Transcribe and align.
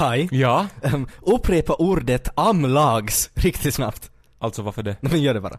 Kai, 0.00 0.28
Ja? 0.32 0.66
um, 0.82 1.06
upprepa 1.20 1.74
ordet 1.74 2.28
amlags 2.34 3.30
riktigt 3.34 3.74
snabbt. 3.74 4.10
Alltså 4.38 4.62
varför 4.62 4.82
det? 4.82 4.96
Nej 5.00 5.12
men 5.12 5.22
gör 5.22 5.34
det 5.34 5.40
bara. 5.40 5.58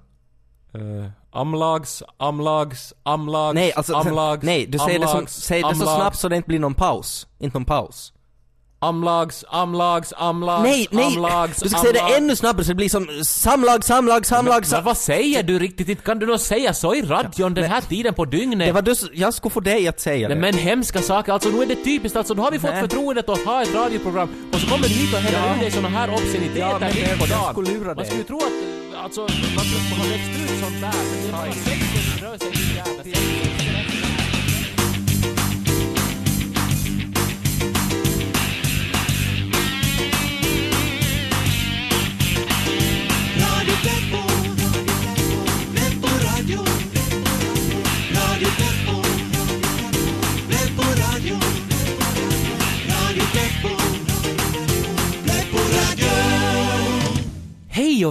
Uh, 0.75 1.07
amlags, 1.31 2.04
amlags, 2.17 2.93
amlags, 3.04 3.55
Nej, 3.55 3.73
alltså, 3.73 3.96
amlags, 3.96 4.43
nej, 4.43 4.65
du 4.67 4.79
säger 4.79 4.99
det, 4.99 5.07
som, 5.07 5.17
amlags, 5.17 5.33
säg 5.33 5.57
det 5.57 5.62
så 5.62 5.81
amlags, 5.81 5.96
snabbt 5.96 6.17
så 6.17 6.29
det 6.29 6.35
inte 6.35 6.47
blir 6.47 6.59
någon 6.59 6.73
paus. 6.73 7.27
Inte 7.39 7.57
någon 7.57 7.65
paus. 7.65 8.13
Amlags, 8.83 9.46
amlags, 9.49 10.13
amlags, 10.18 10.63
nej, 10.63 10.88
nej! 10.91 11.05
amlags, 11.05 11.59
du 11.59 11.70
ska 11.70 11.77
säga 11.80 11.93
det 11.93 12.00
amlags. 12.00 12.18
ännu 12.18 12.36
snabbare 12.36 12.63
så 12.63 12.70
det 12.71 12.75
blir 12.75 12.89
som 12.89 13.07
samlag, 13.23 13.84
samlag, 13.84 14.25
samlag, 14.25 14.55
Men 14.61 14.66
sam... 14.66 14.84
vad 14.84 14.98
säger 14.98 15.43
du 15.43 15.59
riktigt? 15.59 15.89
Inte 15.89 16.04
kan 16.04 16.20
du 16.20 16.25
nog 16.25 16.39
säga 16.39 16.73
så 16.73 16.95
i 16.95 17.02
radion 17.02 17.54
den 17.54 17.63
här 17.71 17.81
tiden 17.81 18.13
på 18.13 18.25
dygnet? 18.25 18.67
Det 18.67 18.71
var 18.71 18.81
du, 18.81 18.95
jag 19.13 19.34
skulle 19.34 19.52
få 19.52 19.59
dig 19.59 19.88
att 19.88 19.99
säga 19.99 20.27
Nej 20.27 20.36
det. 20.36 20.41
men 20.41 20.54
hemska 20.54 21.02
saker, 21.02 21.34
alltså 21.34 21.49
nu 21.49 21.62
är 21.62 21.66
det 21.66 21.75
typiskt 21.75 22.17
alltså, 22.17 22.34
nu 22.34 22.41
har 22.41 22.52
vi 22.52 22.59
fått 22.59 22.70
Nej. 22.71 22.81
förtroendet 22.81 23.30
att 23.30 23.39
ha 23.45 23.62
ett 23.62 23.75
radioprogram 23.75 24.30
och 24.54 24.59
så 24.59 24.67
kommer 24.67 24.84
du 24.88 24.93
hit 24.93 25.13
och 25.13 25.20
häller 25.20 25.48
Ja. 25.48 25.55
ur 25.55 25.59
dig 25.61 25.71
såna 25.71 25.90
här 25.90 26.09
obsceniteter 26.13 26.59
Ja, 26.59 26.77
men 26.79 26.90
mitt 26.95 27.20
på 27.20 27.26
dagen. 27.26 27.54
skulle 27.54 27.71
lura 27.79 27.95
Man 27.95 28.05
skulle 28.05 28.21
ju 28.21 28.27
tro 28.27 28.38
att, 28.38 29.04
alltså, 29.04 29.21
man 29.21 29.29
skulle 29.66 30.02
ha 30.02 30.09
växt 30.09 30.41
ut 30.43 30.59
sånt 30.59 30.82
där, 30.82 30.93
men 30.93 31.21
det 31.21 31.27
är 31.27 31.32
bara 31.32 31.52
som 31.52 32.27
rör 32.27 32.38
sig 32.38 32.76
jävla 32.76 33.60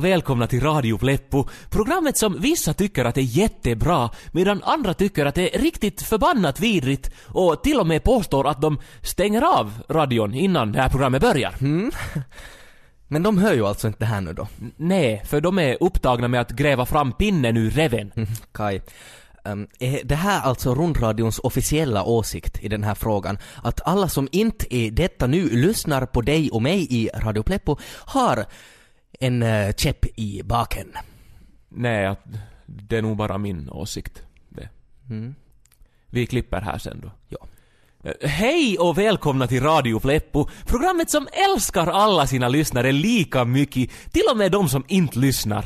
och 0.01 0.05
välkomna 0.05 0.47
till 0.47 0.61
Radio 0.61 0.99
Pleppo, 0.99 1.49
programmet 1.71 2.17
som 2.17 2.41
vissa 2.41 2.75
tycker 2.75 3.05
att 3.05 3.17
är 3.17 3.21
jättebra 3.21 4.11
medan 4.33 4.63
andra 4.63 4.95
tycker 4.95 5.27
att 5.27 5.35
det 5.35 5.57
är 5.57 5.59
riktigt 5.59 6.03
förbannat 6.03 6.61
vidrigt 6.61 7.11
och 7.27 7.63
till 7.63 7.81
och 7.81 7.87
med 7.87 8.05
påstår 8.05 8.49
att 8.49 8.61
de 8.61 8.81
stänger 9.03 9.43
av 9.43 9.73
radion 9.89 10.35
innan 10.35 10.73
det 10.73 10.83
här 10.83 10.89
programmet 10.89 11.23
börjar. 11.23 11.55
Men 13.09 13.23
de 13.23 13.39
hör 13.39 13.55
ju 13.55 13.67
alltså 13.67 13.87
inte 13.87 13.99
det 13.99 14.07
här 14.07 14.21
nu 14.21 14.33
då. 14.33 14.49
Nej, 14.77 15.23
för 15.27 15.41
de 15.41 15.59
är 15.59 15.77
upptagna 15.81 16.29
med 16.29 16.41
att 16.41 16.51
gräva 16.51 16.87
fram 16.87 17.13
pinnen 17.13 17.57
ur 17.57 17.71
reven. 17.71 18.13
Kai. 18.53 18.81
Um, 19.45 19.67
är 19.79 20.01
det 20.05 20.15
här 20.15 20.41
alltså 20.41 20.75
rundradions 20.75 21.39
officiella 21.39 22.05
åsikt 22.05 22.59
i 22.61 22.69
den 22.69 22.85
här 22.85 22.95
frågan? 22.95 23.39
Att 23.63 23.81
alla 23.85 24.09
som 24.09 24.29
inte 24.33 24.75
är 24.75 24.91
detta 24.91 25.27
nu 25.27 25.49
lyssnar 25.49 26.07
på 26.07 26.21
dig 26.21 26.51
och 26.51 26.63
mig 26.63 26.87
i 26.91 27.11
Radio 27.15 27.43
Pleppo 27.43 27.77
har 28.05 28.47
en 29.21 29.43
uh, 29.43 29.73
käpp 29.73 30.07
i 30.17 30.43
baken. 30.43 30.93
Nej, 31.69 32.17
det 32.67 32.97
är 32.97 33.03
nog 33.03 33.17
bara 33.17 33.39
min 33.39 33.71
åsikt. 33.71 34.23
Det. 34.49 34.69
Vi 36.07 36.27
klipper 36.27 36.61
här 36.61 36.79
sen 36.79 37.01
då. 37.01 37.11
Ja. 37.29 37.39
Eh, 38.05 38.29
Hej 38.29 38.79
och 38.79 38.99
välkomna 38.99 39.47
till 39.47 39.63
Radio 39.63 40.01
Pleppo, 40.01 40.49
programmet 40.67 41.11
som 41.11 41.29
älskar 41.51 41.87
alla 41.87 42.27
sina 42.27 42.49
lyssnare 42.49 42.93
lika 42.93 43.45
mycket, 43.45 43.91
till 44.11 44.23
och 44.31 44.37
med 44.37 44.53
de 44.53 44.69
som 44.69 44.85
inte 44.89 45.19
lyssnar. 45.19 45.65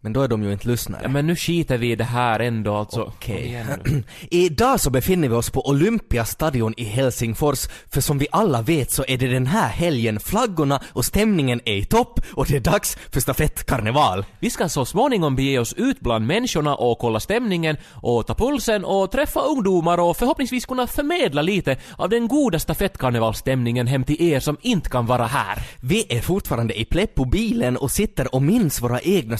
Men 0.00 0.12
då 0.12 0.22
är 0.22 0.28
de 0.28 0.42
ju 0.42 0.52
inte 0.52 0.68
lyssnare. 0.68 1.00
Ja, 1.02 1.08
men 1.08 1.26
nu 1.26 1.36
skiter 1.36 1.78
vi 1.78 1.92
i 1.92 1.96
det 1.96 2.04
här 2.04 2.40
ändå 2.40 2.74
alltså. 2.74 3.02
Okej. 3.02 3.64
Nu. 3.84 4.02
Idag 4.30 4.80
så 4.80 4.90
befinner 4.90 5.28
vi 5.28 5.34
oss 5.34 5.50
på 5.50 5.68
Olympiastadion 5.68 6.74
i 6.76 6.84
Helsingfors, 6.84 7.68
för 7.90 8.00
som 8.00 8.18
vi 8.18 8.26
alla 8.32 8.62
vet 8.62 8.90
så 8.90 9.04
är 9.08 9.18
det 9.18 9.26
den 9.26 9.46
här 9.46 9.68
helgen 9.68 10.20
flaggorna 10.20 10.80
och 10.92 11.04
stämningen 11.04 11.60
är 11.64 11.74
i 11.74 11.84
topp 11.84 12.20
och 12.32 12.46
det 12.46 12.56
är 12.56 12.60
dags 12.60 12.96
för 13.12 13.20
stafettkarneval. 13.20 14.24
Vi 14.40 14.50
ska 14.50 14.68
så 14.68 14.84
småningom 14.84 15.36
bege 15.36 15.58
oss 15.58 15.72
ut 15.72 16.00
bland 16.00 16.26
människorna 16.26 16.74
och 16.74 16.98
kolla 16.98 17.20
stämningen 17.20 17.76
och 17.94 18.26
ta 18.26 18.34
pulsen 18.34 18.84
och 18.84 19.10
träffa 19.10 19.40
ungdomar 19.40 19.98
och 19.98 20.16
förhoppningsvis 20.16 20.66
kunna 20.66 20.86
förmedla 20.86 21.42
lite 21.42 21.76
av 21.96 22.08
den 22.08 22.28
goda 22.28 22.58
stafettkarnevalstämningen 22.58 23.86
hem 23.86 24.04
till 24.04 24.22
er 24.22 24.40
som 24.40 24.56
inte 24.60 24.90
kan 24.90 25.06
vara 25.06 25.26
här. 25.26 25.58
Vi 25.80 26.06
är 26.08 26.20
fortfarande 26.20 26.80
i 26.80 26.84
Pleppo-bilen 26.84 27.76
och 27.76 27.90
sitter 27.90 28.34
och 28.34 28.42
minns 28.42 28.82
våra 28.82 29.00
egna 29.00 29.38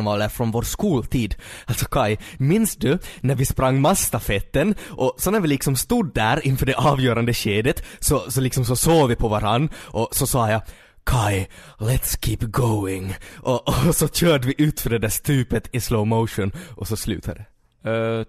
stafettkarnevaler 0.00 0.28
från 0.28 0.50
vår 0.50 0.62
skoltid. 0.62 1.34
Alltså 1.66 1.86
Kai, 1.86 2.16
minns 2.38 2.76
du 2.76 2.98
när 3.20 3.34
vi 3.34 3.44
sprang 3.44 3.80
massstafetten 3.80 4.74
och 4.90 5.14
så 5.18 5.30
när 5.30 5.40
vi 5.40 5.48
liksom 5.48 5.76
stod 5.76 6.14
där 6.14 6.46
inför 6.46 6.66
det 6.66 6.74
avgörande 6.74 7.34
skedet 7.34 7.82
så, 8.00 8.30
så 8.30 8.40
liksom 8.40 8.64
så 8.64 8.76
såg 8.76 9.08
vi 9.08 9.16
på 9.16 9.28
varann 9.28 9.70
och 9.92 10.08
så 10.12 10.26
sa 10.26 10.50
jag 10.50 10.62
Kai, 11.04 11.46
let's 11.78 12.18
keep 12.20 12.38
going. 12.40 13.14
Och, 13.42 13.68
och 13.68 13.94
så 13.94 14.08
körde 14.08 14.46
vi 14.46 14.54
ut 14.58 14.80
för 14.80 14.90
det 14.90 14.98
där 14.98 15.08
stupet 15.08 15.68
i 15.72 15.80
slow 15.80 16.06
motion 16.06 16.52
och 16.76 16.88
så 16.88 16.96
slutade 16.96 17.44
det. 17.82 17.90
Uh, 17.90 18.24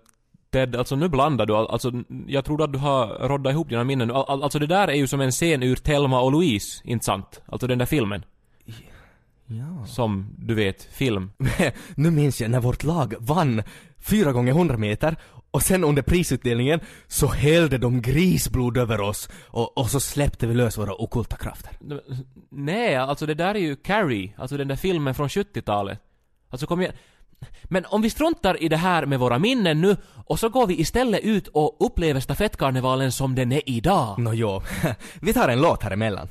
Ted, 0.51 0.75
alltså 0.75 0.95
nu 0.95 1.09
blandar 1.09 1.45
du, 1.45 1.55
alltså 1.55 1.91
jag 2.27 2.45
tror 2.45 2.63
att 2.63 2.73
du 2.73 2.79
har 2.79 3.27
roddat 3.27 3.53
ihop 3.53 3.69
dina 3.69 3.83
minnen. 3.83 4.11
Al- 4.11 4.43
alltså 4.43 4.59
det 4.59 4.67
där 4.67 4.87
är 4.87 4.95
ju 4.95 5.07
som 5.07 5.21
en 5.21 5.31
scen 5.31 5.63
ur 5.63 5.75
Thelma 5.75 6.21
och 6.21 6.31
Louise, 6.31 6.81
inte 6.83 7.05
sant? 7.05 7.41
Alltså 7.45 7.67
den 7.67 7.77
där 7.77 7.85
filmen. 7.85 8.23
Ja. 9.51 9.85
Som, 9.85 10.35
du 10.37 10.55
vet, 10.55 10.83
film. 10.83 11.31
nu 11.95 12.11
minns 12.11 12.41
jag 12.41 12.51
när 12.51 12.59
vårt 12.59 12.83
lag 12.83 13.15
vann 13.19 13.63
fyra 13.99 14.31
gånger 14.31 14.51
100 14.51 14.77
meter 14.77 15.15
och 15.51 15.61
sen 15.61 15.83
under 15.83 16.01
prisutdelningen 16.01 16.79
så 17.07 17.27
hällde 17.27 17.77
de 17.77 18.01
grisblod 18.01 18.77
över 18.77 19.01
oss 19.01 19.29
och, 19.47 19.77
och 19.77 19.89
så 19.89 19.99
släppte 19.99 20.47
vi 20.47 20.53
lös 20.53 20.77
våra 20.77 20.93
okulta 20.93 21.35
krafter. 21.35 21.71
Nej, 22.49 22.95
alltså 22.95 23.25
det 23.25 23.33
där 23.33 23.55
är 23.55 23.59
ju 23.59 23.75
Carrie, 23.75 24.33
alltså 24.37 24.57
den 24.57 24.67
där 24.67 24.75
filmen 24.75 25.15
från 25.15 25.27
70-talet. 25.27 25.99
Alltså 26.49 26.67
kom 26.67 26.81
igen. 26.81 26.93
Men 27.63 27.85
om 27.85 28.01
vi 28.01 28.09
struntar 28.09 28.63
i 28.63 28.69
det 28.69 28.77
här 28.77 29.05
med 29.05 29.19
våra 29.19 29.39
minnen 29.39 29.81
nu 29.81 29.97
och 30.25 30.39
så 30.39 30.49
går 30.49 30.67
vi 30.67 30.81
istället 30.81 31.21
ut 31.21 31.47
och 31.47 31.85
upplever 31.85 32.19
stafettkarnevalen 32.19 33.11
som 33.11 33.35
den 33.35 33.51
är 33.51 33.69
idag. 33.69 34.19
Nå 34.19 34.33
jo, 34.33 34.61
vi 35.21 35.33
tar 35.33 35.49
en 35.49 35.61
låt 35.61 35.83
här 35.83 35.91
emellan. 35.91 36.27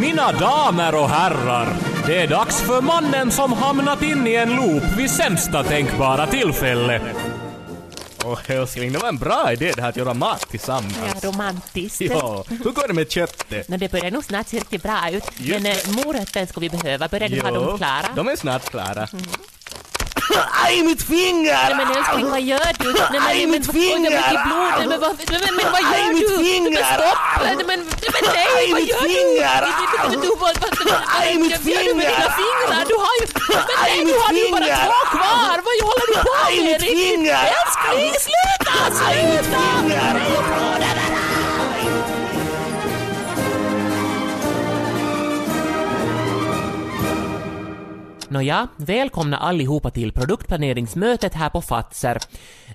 Mina 0.00 0.32
damer 0.32 0.94
och 0.94 1.08
herrar, 1.08 1.68
det 2.06 2.22
är 2.22 2.28
dags 2.28 2.60
för 2.62 2.80
mannen 2.80 3.30
som 3.30 3.52
hamnat 3.52 4.02
in 4.02 4.26
i 4.26 4.34
en 4.34 4.56
loop 4.56 4.82
vid 4.98 5.10
sämsta 5.10 5.62
tänkbara 5.62 6.26
tillfälle. 6.26 7.00
Åh 8.24 8.38
älskling, 8.50 8.92
det 8.92 8.98
var 8.98 9.08
en 9.08 9.18
bra 9.18 9.52
idé 9.52 9.72
det 9.76 9.82
här 9.82 9.88
att 9.88 9.96
göra 9.96 10.14
mat 10.14 10.40
tillsammans. 10.50 10.98
Ja, 11.22 11.28
romantiskt. 11.28 12.00
Ja, 12.00 12.44
hur 12.48 12.70
går 12.70 12.88
det 12.88 12.94
med 12.94 13.10
köttet? 13.10 13.68
Nå, 13.68 13.76
det 13.76 13.90
börjar 13.90 14.10
nog 14.10 14.24
snart 14.24 14.48
se 14.48 14.56
riktigt 14.56 14.82
bra 14.82 15.10
ut. 15.10 15.24
Men 15.38 15.66
eh, 15.66 15.76
morötter 16.04 16.46
ska 16.46 16.60
vi 16.60 16.68
behöva. 16.70 17.08
Börjar 17.08 17.28
du 17.28 17.40
ha 17.40 17.50
dem 17.50 17.78
klara? 17.78 18.06
De 18.16 18.28
är 18.28 18.36
snart 18.36 18.70
klara. 18.70 19.08
Aj, 20.64 20.82
mitt 20.82 21.02
finger! 21.02 21.62
Nej 21.68 21.74
men 21.78 21.88
älskling, 21.96 22.30
vad 22.30 22.40
gör 22.40 22.70
du? 22.78 22.88
Nej, 22.92 23.08
men, 23.12 23.22
Aj, 23.22 23.46
mitt 23.46 23.68
oj, 23.68 23.74
finger! 23.74 24.10
mycket 24.10 24.40
blod. 24.46 24.72
Nej, 24.78 24.86
men, 24.92 25.00
vad, 25.00 25.12
nej, 25.30 25.40
men, 25.44 25.54
men 25.58 25.66
vad 25.74 25.82
Aj, 25.92 26.00
gör 26.06 26.12
mitt 26.14 26.28
du? 26.28 26.36
finger! 26.44 26.70
Men 26.70 26.84
stopp! 26.94 27.18
Nej, 27.44 27.54
men, 27.56 27.80
nej, 28.02 28.10
men 28.14 28.22
nej, 28.36 28.46
Aj, 28.58 28.66
vad 28.72 28.80
mitt 28.80 28.88
gör 28.92 29.02
finger! 29.12 29.60
du? 29.64 29.70
Du, 29.78 30.16
du, 30.16 30.16
du, 30.24 30.28
vad, 30.42 30.54
vad, 30.62 30.72
Aj, 31.20 31.28
mitt 31.42 31.58
vad 31.64 31.72
gör 31.74 31.84
du 31.88 31.94
med 32.00 32.06
dina 32.12 32.30
finger! 32.40 32.66
fingrar? 32.66 32.84
Du 32.90 32.96
har 33.04 33.14
ju... 33.20 33.24
Men 33.48 33.76
Aj, 33.84 33.90
nej, 33.90 33.98
du 33.98 34.04
mitt 34.06 34.20
har 34.22 34.32
ju 34.32 34.50
bara 34.54 34.60
finger! 34.64 34.84
två 34.88 35.00
kvar! 35.16 35.56
Vad 35.66 35.76
håller 35.88 36.06
du 36.12 36.16
på 36.26 36.32
Aj, 36.46 36.54
med? 36.56 36.64
mitt 36.66 36.82
Riktigt? 36.82 36.98
finger! 37.08 37.42
Älskling, 37.58 38.12
sluta! 38.26 38.74
Aj, 39.06 39.16
mitt 39.30 39.44
Sluta! 39.44 39.60
finger! 39.80 41.01
Nåja, 48.32 48.68
välkomna 48.76 49.36
allihopa 49.36 49.90
till 49.90 50.12
produktplaneringsmötet 50.12 51.34
här 51.34 51.50
på 51.50 51.62
Fatser. 51.62 52.18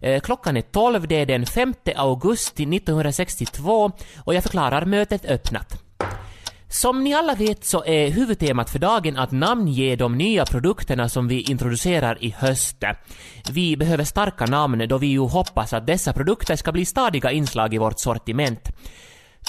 Eh, 0.01 0.21
klockan 0.21 0.57
är 0.57 0.61
12, 0.61 1.07
det 1.07 1.15
är 1.15 1.25
den 1.25 1.45
5 1.45 1.73
augusti 1.95 2.63
1962 2.63 3.91
och 4.23 4.33
jag 4.33 4.43
förklarar 4.43 4.85
mötet 4.85 5.25
öppnat. 5.25 5.83
Som 6.69 7.03
ni 7.03 7.13
alla 7.13 7.35
vet 7.35 7.65
så 7.65 7.85
är 7.85 8.09
huvudtemat 8.09 8.69
för 8.69 8.79
dagen 8.79 9.17
att 9.17 9.31
namnge 9.31 9.95
de 9.95 10.17
nya 10.17 10.45
produkterna 10.45 11.09
som 11.09 11.27
vi 11.27 11.41
introducerar 11.41 12.23
i 12.23 12.35
höst. 12.37 12.83
Vi 13.51 13.77
behöver 13.77 14.03
starka 14.03 14.45
namn 14.45 14.87
då 14.87 14.97
vi 14.97 15.07
ju 15.07 15.19
hoppas 15.19 15.73
att 15.73 15.87
dessa 15.87 16.13
produkter 16.13 16.55
ska 16.55 16.71
bli 16.71 16.85
stadiga 16.85 17.31
inslag 17.31 17.73
i 17.73 17.77
vårt 17.77 17.99
sortiment. 17.99 18.69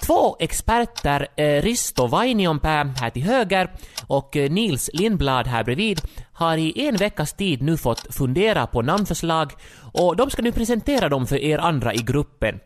Två 0.06 0.36
experter, 0.38 1.28
eh, 1.36 1.62
Risto 1.62 2.06
Vainionpää 2.06 2.94
här 3.00 3.10
till 3.10 3.22
höger 3.22 3.70
och 4.06 4.36
eh, 4.36 4.50
Nils 4.50 4.90
Lindblad 4.92 5.46
här 5.46 5.64
bredvid, 5.64 6.00
har 6.38 6.56
i 6.58 6.86
en 6.86 6.96
veckas 6.96 7.32
tid 7.32 7.62
nu 7.62 7.76
fått 7.76 8.14
fundera 8.14 8.66
på 8.66 8.82
namnförslag 8.82 9.52
och 9.92 10.16
de 10.16 10.30
ska 10.30 10.42
nu 10.42 10.52
presentera 10.52 11.08
dem 11.08 11.26
för 11.26 11.36
er 11.36 11.58
andra 11.58 11.94
i 11.94 11.98
gruppen. 11.98 12.60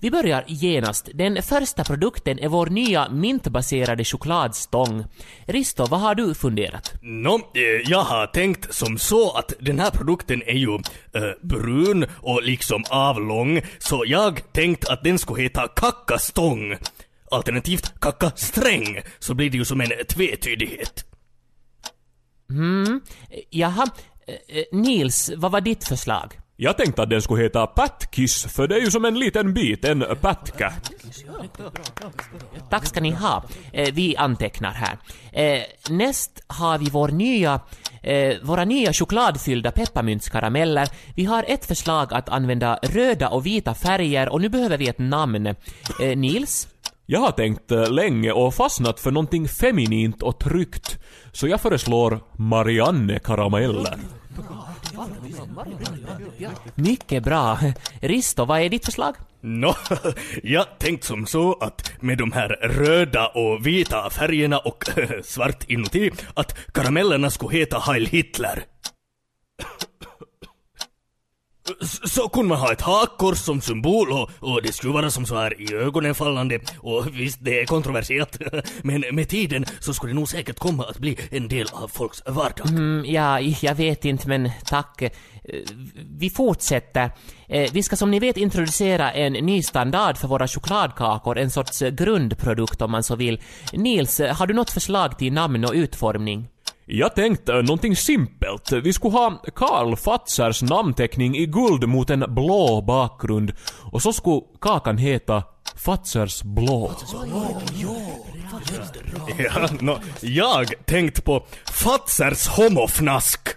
Vi 0.00 0.10
börjar 0.10 0.44
genast. 0.46 1.08
Den 1.14 1.42
första 1.42 1.84
produkten 1.84 2.38
är 2.38 2.48
vår 2.48 2.66
nya 2.66 3.08
mintbaserade 3.08 4.04
chokladstång. 4.04 5.04
Risto, 5.46 5.86
vad 5.86 6.00
har 6.00 6.14
du 6.14 6.34
funderat? 6.34 6.94
Nå, 7.02 7.38
no, 7.38 7.40
jag 7.84 8.02
har 8.02 8.26
tänkt 8.26 8.74
som 8.74 8.98
så 8.98 9.30
att 9.30 9.52
den 9.60 9.78
här 9.78 9.90
produkten 9.90 10.42
är 10.46 10.58
ju 10.58 10.74
äh, 10.74 10.80
brun 11.42 12.06
och 12.20 12.42
liksom 12.42 12.84
avlång, 12.90 13.60
så 13.78 14.04
jag 14.06 14.52
tänkt 14.52 14.88
att 14.88 15.04
den 15.04 15.18
skulle 15.18 15.42
heta 15.42 15.68
kackastång. 15.68 16.76
Alternativt 17.30 18.00
kacka 18.00 18.30
sträng, 18.30 19.00
så 19.18 19.34
blir 19.34 19.50
det 19.50 19.56
ju 19.56 19.64
som 19.64 19.80
en 19.80 19.90
tvetydighet. 20.08 21.15
Mm. 22.50 23.00
Jaha, 23.50 23.86
eh, 24.26 24.58
eh, 24.58 24.64
Nils, 24.72 25.32
vad 25.36 25.52
var 25.52 25.60
ditt 25.60 25.84
förslag? 25.84 26.40
Jag 26.58 26.76
tänkte 26.76 27.02
att 27.02 27.10
den 27.10 27.22
skulle 27.22 27.42
heta 27.42 27.66
Patkiss, 27.66 28.44
för 28.44 28.68
det 28.68 28.74
är 28.74 28.80
ju 28.80 28.90
som 28.90 29.04
en 29.04 29.18
liten 29.18 29.54
bit, 29.54 29.84
en 29.84 30.04
patcat. 30.20 30.92
Tack 32.70 32.86
ska 32.86 33.00
ni 33.00 33.10
ha. 33.10 33.44
Eh, 33.72 33.94
vi 33.94 34.16
antecknar 34.16 34.72
här. 34.72 34.98
Näst 35.90 36.44
har 36.46 36.78
vi 36.78 36.90
vår 36.90 37.08
nya, 37.08 37.60
våra 38.42 38.64
nya 38.64 38.92
chokladfyllda 38.92 39.70
pepparmyntskarameller. 39.70 40.88
Vi 41.14 41.24
har 41.24 41.44
ett 41.48 41.64
förslag 41.64 42.14
att 42.14 42.28
använda 42.28 42.78
röda 42.82 43.28
och 43.28 43.46
vita 43.46 43.74
färger 43.74 44.28
och 44.28 44.40
nu 44.40 44.48
behöver 44.48 44.78
vi 44.78 44.88
ett 44.88 44.98
namn. 44.98 45.54
Nils? 46.16 46.68
Jag 47.06 47.20
har 47.20 47.32
tänkt 47.32 47.70
länge 47.90 48.32
och 48.32 48.54
fastnat 48.54 49.00
för 49.00 49.10
någonting 49.10 49.48
feminint 49.48 50.22
och 50.22 50.38
tryggt. 50.38 50.98
Så 51.36 51.48
jag 51.48 51.60
föreslår 51.60 52.20
Marianne 52.36 53.18
Karameller. 53.18 53.98
Mycket 56.74 57.22
bra. 57.22 57.58
Risto, 58.00 58.44
vad 58.44 58.60
är 58.60 58.68
ditt 58.68 58.84
förslag? 58.84 59.14
Nå, 59.40 59.76
jag 60.42 60.78
tänkt 60.78 61.04
som 61.04 61.26
så 61.26 61.54
att 61.54 61.92
med 62.00 62.18
de 62.18 62.32
här 62.32 62.48
röda 62.48 63.26
och 63.26 63.66
vita 63.66 64.10
färgerna 64.10 64.58
och 64.58 64.84
svart 65.24 65.64
inuti, 65.68 66.10
att 66.34 66.72
karamellerna 66.72 67.30
skulle 67.30 67.58
heta 67.58 67.78
Heil 67.78 68.06
Hitler. 68.06 68.64
Så 72.04 72.28
kunde 72.28 72.48
man 72.48 72.58
ha 72.58 72.72
ett 72.72 72.80
hakkors 72.80 73.38
som 73.38 73.60
symbol 73.60 74.12
och, 74.12 74.30
och 74.40 74.62
det 74.62 74.72
skulle 74.72 74.92
vara 74.92 75.10
som 75.10 75.26
så 75.26 75.36
här 75.36 75.60
i 75.60 75.74
ögonen 75.74 76.14
fallande 76.14 76.60
och 76.80 77.06
visst 77.12 77.38
det 77.40 77.60
är 77.60 77.66
kontroversiellt 77.66 78.38
men 78.82 79.04
med 79.12 79.28
tiden 79.28 79.64
så 79.80 79.94
skulle 79.94 80.12
det 80.12 80.18
nog 80.18 80.28
säkert 80.28 80.58
komma 80.58 80.84
att 80.84 80.98
bli 80.98 81.18
en 81.30 81.48
del 81.48 81.66
av 81.72 81.88
folks 81.88 82.22
vardag. 82.26 82.68
Mm, 82.68 83.04
ja, 83.06 83.40
jag 83.40 83.74
vet 83.74 84.04
inte, 84.04 84.28
men 84.28 84.50
tack. 84.64 85.02
Eh, 85.02 85.10
vi 86.18 86.30
fortsätter. 86.30 87.10
Eh, 87.48 87.70
vi 87.72 87.82
ska 87.82 87.96
som 87.96 88.10
ni 88.10 88.18
vet 88.20 88.36
introducera 88.36 89.12
en 89.12 89.32
ny 89.32 89.62
standard 89.62 90.16
för 90.16 90.28
våra 90.28 90.48
chokladkakor, 90.48 91.38
en 91.38 91.50
sorts 91.50 91.80
grundprodukt 91.80 92.82
om 92.82 92.90
man 92.90 93.02
så 93.02 93.16
vill. 93.16 93.40
Nils, 93.72 94.20
har 94.20 94.46
du 94.46 94.54
något 94.54 94.70
förslag 94.70 95.18
till 95.18 95.32
namn 95.32 95.64
och 95.64 95.72
utformning? 95.74 96.48
Jag 96.88 97.14
tänkte 97.14 97.52
eh, 97.52 97.62
någonting 97.62 97.96
simpelt. 97.96 98.72
Vi 98.72 98.92
skulle 98.92 99.12
ha 99.12 99.42
Karl 99.54 99.96
Fatsers 99.96 100.62
namnteckning 100.62 101.36
i 101.36 101.46
guld 101.46 101.88
mot 101.88 102.10
en 102.10 102.24
blå 102.28 102.82
bakgrund. 102.82 103.52
Och 103.92 104.02
så 104.02 104.12
skulle 104.12 104.40
kakan 104.60 104.98
heta 104.98 105.44
Fatsers 105.74 106.42
blå. 106.42 106.92
Ja, 109.38 109.68
nå, 109.80 109.98
jag 110.20 110.86
tänkt 110.86 111.24
på 111.24 111.46
Fatsers 111.64 112.46
homofnask. 112.46 113.48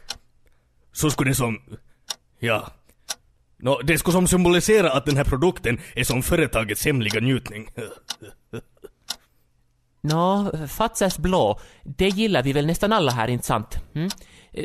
Så 0.92 1.10
skulle 1.10 1.32
det 1.32 1.36
som... 1.36 1.62
Ja. 2.40 2.68
No, 3.60 3.82
det 3.84 3.98
skulle 3.98 4.14
som 4.14 4.28
symbolisera 4.28 4.92
att 4.92 5.06
den 5.06 5.18
här 5.18 5.24
produkten 5.24 5.80
är 5.96 6.04
som 6.04 6.24
företagets 6.24 6.86
hemliga 6.86 7.20
njutning. 7.20 7.70
Nå, 10.02 10.52
Fatzers 10.68 11.18
blå, 11.18 11.60
det 11.84 12.08
gillar 12.10 12.44
vi 12.44 12.54
väl 12.54 12.66
nästan 12.66 12.94
alla 12.94 13.12
här, 13.12 13.28
inte 13.28 13.46
sant? 13.46 13.78
Mm? 13.96 14.10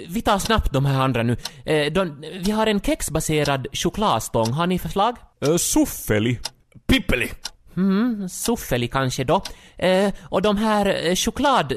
Vi 0.08 0.22
tar 0.22 0.38
snabbt 0.38 0.72
de 0.72 0.84
här 0.86 1.00
andra 1.00 1.22
nu. 1.22 1.36
Eh, 1.64 1.92
De, 1.92 2.24
vi 2.44 2.50
har 2.50 2.66
en 2.66 2.80
kexbaserad 2.80 3.66
chokladstång, 3.72 4.52
har 4.52 4.66
ni 4.66 4.78
förslag? 4.78 5.16
Uh, 5.46 5.56
Suffeli. 5.56 6.38
Pippeli! 6.86 7.30
Mm, 7.76 8.28
Suffeli 8.28 8.88
kanske 8.88 9.24
då. 9.24 9.42
Eh, 9.76 10.12
och 10.22 10.42
de 10.42 10.56
här 10.56 11.14
choklad... 11.16 11.68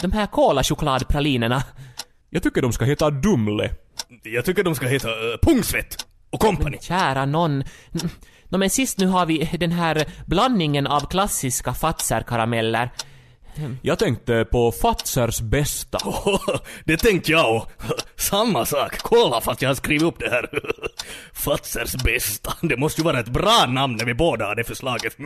De 0.00 0.12
här 0.12 0.26
kolachokladpralinerna. 0.26 1.62
Jag 2.30 2.42
tycker 2.42 2.62
de 2.62 2.72
ska 2.72 2.84
heta 2.84 3.10
Dumle. 3.10 3.70
Jag 4.22 4.44
tycker 4.44 4.64
de 4.64 4.74
ska 4.74 4.86
heta 4.86 5.08
uh, 5.08 5.14
Pungsvett 5.42 6.06
och 6.30 6.40
company. 6.40 6.78
Kära 6.80 7.26
någon. 7.26 7.64
No, 8.48 8.56
Nå 8.56 8.58
men 8.58 8.70
sist 8.70 8.98
nu 8.98 9.06
har 9.06 9.26
vi 9.26 9.50
den 9.60 9.72
här 9.72 10.04
blandningen 10.26 10.86
av 10.86 11.00
klassiska 11.00 11.74
Fazer-karameller. 11.74 12.90
Jag 13.82 13.98
tänkte 13.98 14.44
på 14.44 14.72
Fatzers 14.72 15.40
bästa. 15.40 15.98
det 16.84 16.96
tänkte 16.96 17.32
jag 17.32 17.56
och 17.56 17.70
Samma 18.16 18.66
sak. 18.66 18.98
Kolla 18.98 19.40
fast 19.40 19.62
jag 19.62 19.70
har 19.70 19.74
skrivit 19.74 20.02
upp 20.02 20.18
det 20.18 20.30
här. 20.30 20.48
Fatzers 21.32 21.94
bästa. 22.04 22.52
Det 22.62 22.76
måste 22.76 23.00
ju 23.00 23.04
vara 23.04 23.20
ett 23.20 23.28
bra 23.28 23.66
namn 23.68 23.96
när 23.96 24.04
vi 24.04 24.14
båda 24.14 24.46
har 24.46 24.54
det 24.54 24.64
förslaget. 24.64 25.16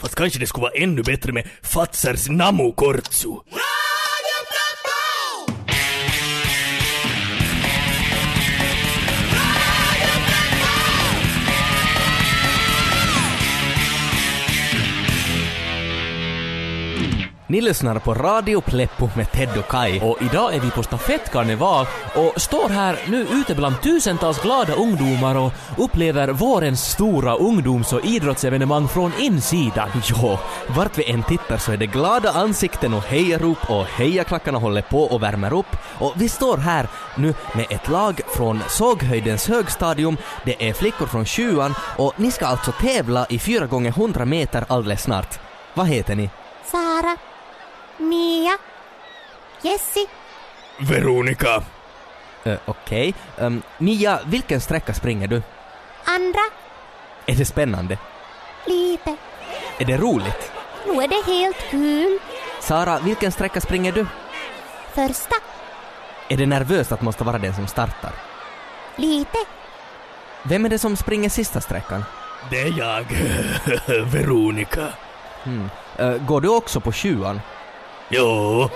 Fast 0.00 0.14
kanske 0.14 0.38
det 0.38 0.46
skulle 0.46 0.62
vara 0.62 0.72
ännu 0.72 1.02
bättre 1.02 1.32
med 1.32 1.48
Fatzers 1.62 2.28
Namu 2.28 2.72
Ni 17.54 17.60
lyssnar 17.60 17.98
på 17.98 18.14
Radio 18.14 18.60
Pleppo 18.60 19.10
med 19.16 19.32
Ted 19.32 19.58
och 19.58 19.68
Kai. 19.68 20.00
Och 20.00 20.22
idag 20.22 20.54
är 20.54 20.60
vi 20.60 20.70
på 20.70 20.82
stafettkarneval 20.82 21.86
och 22.14 22.40
står 22.40 22.68
här 22.68 22.98
nu 23.08 23.26
ute 23.32 23.54
bland 23.54 23.82
tusentals 23.82 24.42
glada 24.42 24.74
ungdomar 24.74 25.34
och 25.34 25.52
upplever 25.78 26.28
vårens 26.28 26.90
stora 26.90 27.34
ungdoms 27.34 27.92
och 27.92 28.04
idrottsevenemang 28.04 28.88
från 28.88 29.12
insidan. 29.20 29.88
Jo, 30.04 30.38
vart 30.76 30.98
vi 30.98 31.10
än 31.10 31.22
tittar 31.22 31.58
så 31.58 31.72
är 31.72 31.76
det 31.76 31.86
glada 31.86 32.30
ansikten 32.30 32.94
och 32.94 33.02
hejarop 33.02 33.70
och 33.70 33.86
hejaklackarna 33.86 34.58
håller 34.58 34.82
på 34.82 35.02
och 35.02 35.22
värmer 35.22 35.52
upp. 35.52 35.76
Och 35.98 36.12
vi 36.16 36.28
står 36.28 36.56
här 36.56 36.88
nu 37.16 37.34
med 37.54 37.66
ett 37.70 37.88
lag 37.88 38.20
från 38.36 38.60
Såghöjdens 38.68 39.48
högstadium, 39.48 40.16
det 40.44 40.68
är 40.68 40.72
flickor 40.72 41.06
från 41.06 41.24
sjuan 41.24 41.74
och 41.96 42.12
ni 42.16 42.30
ska 42.30 42.46
alltså 42.46 42.72
tävla 42.72 43.26
i 43.28 43.38
4 43.38 43.66
gånger 43.66 43.90
100 43.90 44.24
meter 44.24 44.64
alldeles 44.68 45.02
snart. 45.02 45.38
Vad 45.74 45.86
heter 45.86 46.14
ni? 46.14 46.30
Sara. 46.64 47.33
Mia. 47.98 48.58
Jessi. 49.62 50.06
Veronica. 50.78 51.62
Uh, 52.46 52.56
Okej. 52.64 53.14
Ehm, 53.38 53.62
Mia, 53.78 54.20
vilken 54.26 54.60
sträcka 54.60 54.94
springer 54.94 55.28
du? 55.28 55.42
Andra. 56.04 56.40
Är 57.26 57.34
det 57.34 57.44
spännande? 57.44 57.98
Lite. 58.66 59.16
Är 59.78 59.84
det 59.84 59.96
roligt? 59.96 60.52
Nu 60.86 60.92
är 61.02 61.08
det 61.08 61.32
helt 61.32 61.70
kul. 61.70 62.18
Sara, 62.60 62.98
vilken 62.98 63.32
sträcka 63.32 63.60
springer 63.60 63.92
du? 63.92 64.06
Första. 64.94 65.36
Är 66.28 66.36
det 66.36 66.46
nervöst 66.46 66.92
att 66.92 67.02
måste 67.02 67.24
vara 67.24 67.38
den 67.38 67.54
som 67.54 67.66
startar? 67.66 68.12
Lite. 68.96 69.38
Vem 70.42 70.64
är 70.64 70.68
det 70.68 70.78
som 70.78 70.96
springer 70.96 71.28
sista 71.28 71.60
sträckan? 71.60 72.04
Det 72.50 72.62
är 72.62 72.78
jag, 72.78 73.04
Veronica. 74.12 74.88
Hmm. 75.44 75.70
Eh, 75.96 76.12
går 76.12 76.40
du 76.40 76.48
också 76.48 76.80
på 76.80 76.92
sjuan? 76.92 77.40
Jo. 78.08 78.68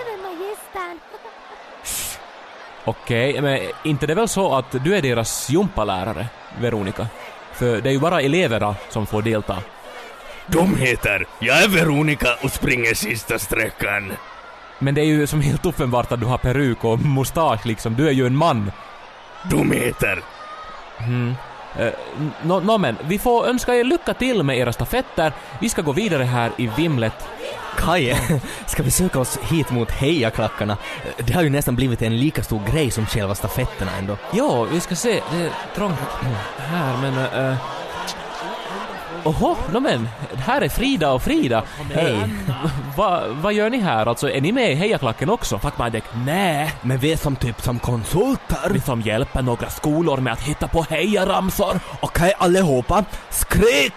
Okej, 2.85 3.41
men 3.41 3.59
inte 3.83 4.07
det 4.07 4.13
är 4.13 4.15
väl 4.15 4.27
så 4.27 4.55
att 4.55 4.75
du 4.83 4.95
är 4.95 5.01
deras 5.01 5.49
gympalärare, 5.49 6.27
Veronica? 6.59 7.07
För 7.53 7.81
det 7.81 7.89
är 7.89 7.93
ju 7.93 7.99
bara 7.99 8.21
eleverna 8.21 8.75
som 8.89 9.05
får 9.07 9.21
delta. 9.21 9.57
De 10.47 10.75
heter 10.77 11.27
Jag 11.39 11.63
är 11.63 11.67
Veronica 11.67 12.27
och 12.43 12.51
springer 12.51 12.93
sista 12.93 13.39
sträckan. 13.39 14.13
Men 14.79 14.95
det 14.95 15.01
är 15.01 15.05
ju 15.05 15.27
som 15.27 15.41
helt 15.41 15.65
uppenbart 15.65 16.11
att 16.11 16.19
du 16.19 16.25
har 16.25 16.37
peruk 16.37 16.83
och 16.83 16.99
mustasch 16.99 17.65
liksom, 17.65 17.95
du 17.95 18.07
är 18.07 18.11
ju 18.11 18.25
en 18.27 18.35
man. 18.35 18.71
De 19.43 19.71
heter 19.71 20.23
Eh, 21.77 21.91
Nå 22.43 22.59
nå 22.59 22.77
men, 22.77 22.97
vi 23.03 23.19
får 23.19 23.47
önska 23.47 23.75
er 23.75 23.83
lycka 23.83 24.13
till 24.13 24.43
med 24.43 24.57
era 24.57 24.73
stafetter. 24.73 25.33
Vi 25.59 25.69
ska 25.69 25.81
gå 25.81 25.91
vidare 25.91 26.23
här 26.23 26.51
i 26.57 26.69
vimlet. 26.77 27.27
Kaj, 27.79 28.17
ska 28.65 28.83
vi 28.83 28.91
söka 28.91 29.19
oss 29.19 29.39
hit 29.51 29.71
mot 29.71 29.91
hejaklackarna? 29.91 30.77
Det 31.17 31.33
har 31.33 31.41
ju 31.41 31.49
nästan 31.49 31.75
blivit 31.75 32.01
en 32.01 32.17
lika 32.17 32.43
stor 32.43 32.61
grej 32.71 32.91
som 32.91 33.05
själva 33.05 33.35
stafetterna 33.35 33.91
ändå. 33.99 34.17
Ja, 34.31 34.63
vi 34.63 34.79
ska 34.79 34.95
se, 34.95 35.21
det 35.31 35.37
är 35.37 35.51
trångt 35.75 35.99
här 36.57 36.97
men... 37.01 37.43
Uh, 37.45 37.57
Oho, 39.23 39.55
nå 39.71 39.79
men, 39.79 40.09
här 40.37 40.61
är 40.61 40.69
Frida 40.69 41.11
och 41.11 41.21
Frida. 41.23 41.63
Hej. 41.93 42.13
Eh, 42.13 42.69
Vad 42.95 43.29
vad 43.29 43.53
gör 43.53 43.69
ni 43.69 43.77
här? 43.77 44.05
Alltså, 44.05 44.31
är 44.31 44.41
ni 44.41 44.51
med 44.51 44.71
i 44.71 44.75
hejaklacken 44.75 45.29
också? 45.29 45.59
Fuck 45.59 45.73
my 45.77 45.89
dick. 45.89 46.03
Nej. 46.25 46.73
Men 46.81 46.97
vi 46.97 47.11
är 47.11 47.17
som 47.17 47.35
typ 47.35 47.61
som 47.61 47.79
konsulter. 47.79 48.69
Vi 48.71 48.81
som 48.81 49.01
hjälper 49.01 49.41
några 49.41 49.69
skolor 49.69 50.17
med 50.17 50.33
att 50.33 50.41
hitta 50.41 50.67
på 50.67 50.85
hejaramsor. 50.89 51.79
Okej 52.01 52.33
allihopa, 52.37 53.03
skrik! 53.29 53.93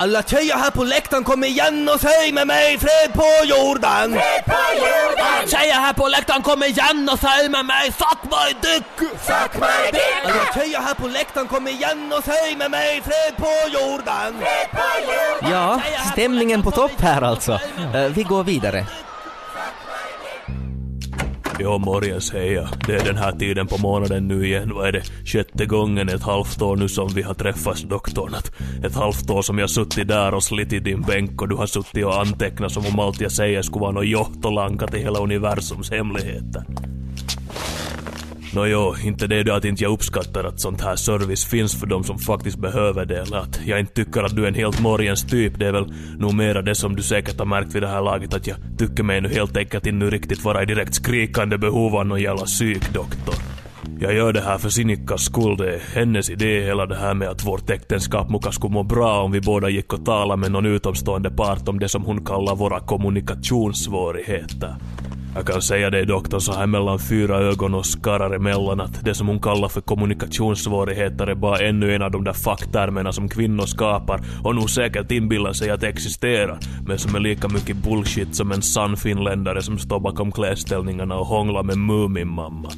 Alla 0.00 0.22
tjejer 0.22 0.56
här 0.56 0.70
på 0.70 0.84
läktaren 0.84 1.24
kom 1.24 1.44
igen 1.44 1.88
och 1.88 2.00
säg 2.00 2.32
med 2.32 2.46
mig 2.46 2.78
fred 2.78 3.12
på 3.14 3.44
jorden! 3.44 4.12
Fred 4.12 4.44
på 4.46 4.74
jorden! 4.76 5.48
Tjejer 5.48 5.74
här 5.74 5.92
på 5.92 6.08
läktaren 6.08 6.42
kom 6.42 6.62
igen 6.62 7.08
och 7.12 7.18
säg 7.18 7.48
med 7.48 7.66
mig 7.66 7.92
suck 7.92 8.22
my 8.22 8.52
dick! 8.62 9.10
Suck 9.20 9.54
my 9.54 9.90
dick! 9.92 10.24
Alla 10.24 10.52
tjejer 10.54 10.80
här 10.80 10.94
på 10.94 11.08
läktaren 11.08 11.48
kom 11.48 11.68
igen 11.68 12.12
och 12.18 12.24
säg 12.24 12.56
med 12.56 12.70
mig 12.70 13.02
fred 13.02 13.36
på 13.36 13.68
jorden! 13.68 14.38
Fred 14.40 14.70
på 14.70 15.12
jorden! 15.12 15.52
Ja, 15.52 15.80
stämningen 16.12 16.62
på 16.62 16.70
topp 16.70 17.00
här 17.00 17.22
alltså. 17.22 17.52
Eh, 17.94 18.00
vi 18.08 18.22
går 18.22 18.44
vidare. 18.44 18.86
Jo, 21.60 21.78
morgens 21.78 22.32
heja. 22.32 22.68
Det 22.86 22.96
är 22.96 23.04
den 23.04 23.16
här 23.16 23.32
tiden 23.32 23.66
på 23.66 23.78
månaden 23.78 24.28
nu 24.28 24.46
igen. 24.46 24.72
Vad 24.74 24.88
är 24.88 24.92
det? 24.92 25.02
Sjätte 25.24 25.66
gången 25.66 26.08
ett 26.08 26.22
halvt 26.22 26.62
år 26.62 26.76
nu 26.76 26.88
som 26.88 27.08
vi 27.08 27.22
har 27.22 27.34
träffats 27.34 27.82
doktorn. 27.82 28.34
Ett 28.84 28.94
halvt 28.94 29.30
år 29.30 29.42
som 29.42 29.58
jag 29.58 29.70
suttit 29.70 30.08
där 30.08 30.34
och 30.34 30.42
slitit 30.42 30.84
din 30.84 31.02
bänk 31.02 31.42
och 31.42 31.48
du 31.48 31.56
har 31.56 31.66
suttit 31.66 32.04
och 32.04 32.20
antecknat 32.20 32.72
som 32.72 32.86
om 32.86 32.98
allt 32.98 33.20
jag 33.20 33.32
säger 33.32 33.62
skulle 33.62 33.80
vara 33.80 33.92
någon 33.92 34.08
johtolanka 34.08 34.86
till 34.86 35.00
hela 35.00 35.18
universums 35.18 35.90
hemligheter. 35.90 36.64
Nåjo, 38.54 38.94
inte 39.04 39.26
det 39.26 39.42
då 39.42 39.52
att 39.52 39.64
inte 39.64 39.84
jag 39.84 39.92
uppskattar 39.92 40.44
att 40.44 40.60
sånt 40.60 40.80
här 40.80 40.96
service 40.96 41.44
finns 41.44 41.80
för 41.80 41.86
de 41.86 42.04
som 42.04 42.18
faktiskt 42.18 42.58
behöver 42.58 43.04
det 43.04 43.20
eller 43.20 43.36
att 43.36 43.60
jag 43.66 43.80
inte 43.80 43.92
tycker 43.92 44.22
att 44.22 44.36
du 44.36 44.44
är 44.44 44.48
en 44.48 44.54
helt 44.54 44.80
morgens 44.80 45.24
typ. 45.24 45.58
Det 45.58 45.66
är 45.66 45.72
väl 45.72 45.92
nog 46.18 46.34
mera 46.34 46.62
det 46.62 46.74
som 46.74 46.96
du 46.96 47.02
säkert 47.02 47.38
har 47.38 47.46
märkt 47.46 47.74
vid 47.74 47.82
det 47.82 47.88
här 47.88 48.02
laget 48.02 48.34
att 48.34 48.46
jag 48.46 48.56
tycker 48.78 49.02
mig 49.02 49.20
nu 49.20 49.28
helt 49.28 49.56
enkelt 49.56 49.86
inte 49.86 50.06
riktigt 50.06 50.44
vara 50.44 50.62
i 50.62 50.66
direkt 50.66 50.94
skrikande 50.94 51.58
behov 51.58 51.96
av 51.96 52.06
någon 52.06 52.20
jävla 52.20 52.44
psykdoktor. 52.44 53.34
Jag 54.00 54.14
gör 54.14 54.32
det 54.32 54.40
här 54.40 54.58
för 54.58 54.68
Sinikkas 54.68 55.22
skull, 55.22 55.56
det 55.56 55.74
är 55.74 55.80
hennes 55.94 56.30
idé 56.30 56.64
hela 56.64 56.86
det 56.86 56.96
här 56.96 57.14
med 57.14 57.28
att 57.28 57.46
vårt 57.46 57.70
äktenskap 57.70 58.30
muka 58.30 58.52
skulle 58.52 58.72
må 58.72 58.82
bra 58.82 59.22
om 59.22 59.32
vi 59.32 59.40
båda 59.40 59.68
gick 59.68 59.92
och 59.92 60.04
talade 60.04 60.40
med 60.40 60.52
någon 60.52 60.66
utomstående 60.66 61.30
part 61.30 61.68
om 61.68 61.78
det 61.78 61.88
som 61.88 62.04
hon 62.04 62.24
kallar 62.24 62.56
våra 62.56 62.80
kommunikationssvårigheter. 62.80 64.74
Jag 65.38 65.46
kan 65.46 65.62
säga 65.62 65.90
dig 65.90 66.06
doktorn 66.06 66.40
så 66.40 66.52
här 66.52 66.66
mellan 66.66 66.98
fyra 66.98 67.38
ögon 67.38 67.74
och 67.74 67.86
skarrar 67.86 68.34
emellan 68.34 68.80
att 68.80 69.04
det 69.04 69.14
som 69.14 69.28
hon 69.28 69.40
kallar 69.40 69.68
för 69.68 69.80
kommunikationssvårigheter 69.80 71.26
är 71.26 71.34
bara 71.34 71.58
ännu 71.58 71.94
en 71.94 72.02
av 72.02 72.10
de 72.10 72.24
där 72.24 72.32
facktermerna 72.32 73.12
som 73.12 73.28
kvinnor 73.28 73.66
skapar 73.66 74.20
och 74.44 74.54
nog 74.54 74.70
säkert 74.70 75.10
inbillar 75.10 75.52
sig 75.52 75.70
att 75.70 75.82
existera 75.82 76.58
men 76.86 76.98
som 76.98 77.14
är 77.14 77.20
lika 77.20 77.48
mycket 77.48 77.76
bullshit 77.76 78.34
som 78.36 78.52
en 78.52 78.62
sann 78.62 78.96
finländare 78.96 79.62
som 79.62 79.78
står 79.78 80.00
bakom 80.00 80.32
klädställningarna 80.32 81.18
och 81.18 81.26
hånglar 81.26 81.62
med 81.62 81.78
Mumin-mamma. 81.78 82.70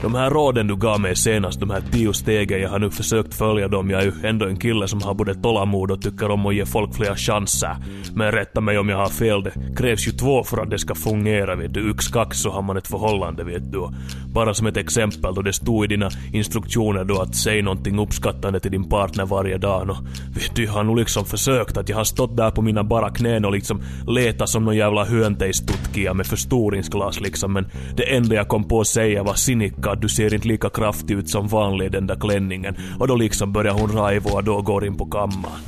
De 0.00 0.14
här 0.14 0.30
råden 0.30 0.66
du 0.66 0.76
gav 0.76 1.00
mig 1.00 1.16
senast, 1.16 1.60
de 1.60 1.70
här 1.70 1.82
tio 1.92 2.12
stegen, 2.12 2.60
jag 2.60 2.68
har 2.68 2.78
nu 2.78 2.90
försökt 2.90 3.34
följa 3.34 3.68
dem. 3.68 3.90
Jag 3.90 4.02
är 4.02 4.04
ju 4.04 4.12
ändå 4.22 4.46
en 4.46 4.56
kille 4.56 4.88
som 4.88 5.02
har 5.02 5.14
både 5.14 5.34
tålamod 5.34 5.90
och 5.90 6.02
tycker 6.02 6.30
om 6.30 6.46
att 6.46 6.54
ge 6.54 6.66
folk 6.66 6.94
fler 6.94 7.14
chanser. 7.14 7.76
Men 8.14 8.32
rätta 8.32 8.60
mig 8.60 8.78
om 8.78 8.88
jag 8.88 8.96
har 8.96 9.08
fel, 9.08 9.42
det 9.42 9.52
krävs 9.76 10.08
ju 10.08 10.12
två 10.12 10.44
för 10.44 10.62
att 10.62 10.70
det 10.70 10.78
ska 10.78 10.94
fungera 10.94 11.56
vet 11.56 11.74
du. 11.74 11.90
Yx-kax 11.90 12.38
så 12.38 12.50
har 12.50 12.62
man 12.62 12.76
ett 12.76 12.88
förhållande 12.88 13.44
vet 13.44 13.72
du. 13.72 13.88
Bara 14.32 14.54
som 14.54 14.66
ett 14.66 14.76
exempel 14.76 15.34
då 15.34 15.42
det 15.42 15.52
stod 15.52 15.84
i 15.84 15.88
dina 15.88 16.10
instruktioner 16.32 17.04
då 17.04 17.20
att 17.20 17.34
säg 17.34 17.62
någonting 17.62 17.98
uppskattande 17.98 18.60
till 18.60 18.70
din 18.70 18.88
partner 18.88 19.26
varje 19.26 19.58
dag. 19.58 19.90
Och 19.90 19.96
vet 20.36 20.56
du, 20.56 20.64
jag 20.64 20.72
har 20.72 20.84
nog 20.84 20.98
liksom 20.98 21.24
försökt 21.24 21.76
att 21.76 21.88
jag 21.88 21.96
har 21.96 22.04
stått 22.04 22.36
där 22.36 22.50
på 22.50 22.62
mina 22.62 22.84
bara 22.84 23.10
knän 23.10 23.44
och 23.44 23.52
liksom 23.52 23.82
letat 24.06 24.48
som 24.48 24.64
någon 24.64 24.76
jävla 24.76 25.04
hyönteistutkija 25.04 26.14
med 26.14 26.26
förstoringsglas 26.26 27.20
liksom. 27.20 27.52
Men 27.52 27.66
det 27.96 28.14
enda 28.14 28.34
jag 28.34 28.48
kom 28.48 28.64
på 28.64 28.80
att 28.80 28.86
säga 28.86 29.22
var 29.22 29.34
Sinikka, 29.34 29.81
du 30.00 30.08
ser 30.08 30.34
inte 30.34 30.48
lika 30.48 30.70
kraftig 30.70 31.14
ut 31.14 31.30
som 31.30 31.48
vanlig 31.48 31.86
i 31.86 31.88
den 31.88 32.06
där 32.06 32.16
klänningen. 32.16 32.76
Och 32.98 33.08
då 33.08 33.16
liksom 33.16 33.52
börjar 33.52 33.72
hon 33.72 33.92
raivoa, 33.92 34.32
och 34.32 34.44
då 34.44 34.62
går 34.62 34.86
in 34.86 34.96
på 34.96 35.06
kammaren. 35.06 35.60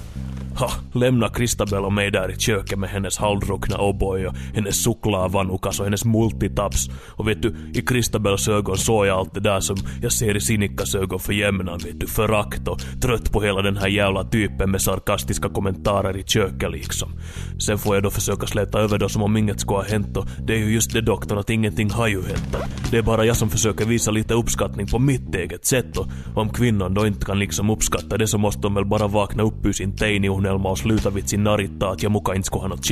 Ha, 0.58 0.70
lämna 0.92 1.28
Kristabel 1.28 1.84
och 1.84 1.92
mig 1.92 2.10
där 2.10 2.30
i 2.30 2.38
köket 2.38 2.78
med 2.78 2.90
hennes 2.90 3.18
halvdruckna 3.18 3.76
O'boy 3.76 4.26
och 4.26 4.34
hennes 4.54 4.84
chokladvanukas 4.84 5.80
och 5.80 5.86
hennes 5.86 6.04
multitaps. 6.04 6.88
Och 7.08 7.28
vet 7.28 7.42
du, 7.42 7.54
i 7.74 7.82
Kristabels 7.82 8.48
ögon 8.48 8.78
såg 8.78 9.06
jag 9.06 9.18
allt 9.18 9.34
det 9.34 9.40
där 9.40 9.60
som 9.60 9.76
jag 10.02 10.12
ser 10.12 10.36
i 10.36 10.40
Sinikkas 10.40 10.94
ögon 10.94 11.18
för 11.18 11.32
jämnan, 11.32 11.78
vet 11.78 12.00
du. 12.00 12.06
Förakt 12.06 12.68
och 12.68 12.80
trött 13.02 13.32
på 13.32 13.42
hela 13.42 13.62
den 13.62 13.76
här 13.76 13.88
jävla 13.88 14.24
typen 14.24 14.70
med 14.70 14.82
sarkastiska 14.82 15.48
kommentarer 15.48 16.16
i 16.16 16.22
köket 16.22 16.70
liksom. 16.70 17.12
Sen 17.58 17.78
får 17.78 17.96
jag 17.96 18.02
då 18.02 18.10
försöka 18.10 18.46
släta 18.46 18.80
över 18.80 18.98
då 18.98 19.08
som 19.08 19.22
om 19.22 19.36
inget 19.36 19.60
skulle 19.60 19.78
ha 19.78 19.84
hänt 19.84 20.16
och 20.16 20.26
det 20.46 20.54
är 20.54 20.58
ju 20.58 20.74
just 20.74 20.92
det 20.92 21.00
doktorn 21.00 21.38
att 21.38 21.50
ingenting 21.50 21.90
har 21.90 22.08
ju 22.08 22.22
hänt. 22.22 22.56
Det 22.90 22.98
är 22.98 23.02
bara 23.02 23.24
jag 23.24 23.36
som 23.36 23.50
försöker 23.50 23.84
visa 23.84 24.10
lite 24.10 24.34
uppskattning 24.34 24.86
på 24.86 24.98
mitt 24.98 25.34
eget 25.34 25.66
sätt 25.66 25.96
och 25.96 26.06
om 26.34 26.48
kvinnan 26.48 26.94
då 26.94 27.06
inte 27.06 27.26
kan 27.26 27.38
liksom 27.38 27.70
uppskatta 27.70 28.16
det 28.18 28.26
så 28.26 28.38
måste 28.38 28.60
de 28.60 28.74
väl 28.74 28.84
bara 28.84 29.06
vakna 29.06 29.42
upp 29.42 29.66
ur 29.66 29.72
sin 29.72 29.96
teini 29.96 30.28
och 30.28 30.43
sluta 30.44 30.88
lyytävitsin 30.88 31.44
sin 31.44 31.68
ja 31.80 31.96
jag 32.00 32.12
muka 32.12 32.34
inte 32.34 32.46
skulle 32.46 32.62
ha 32.62 32.68
något 32.68 32.86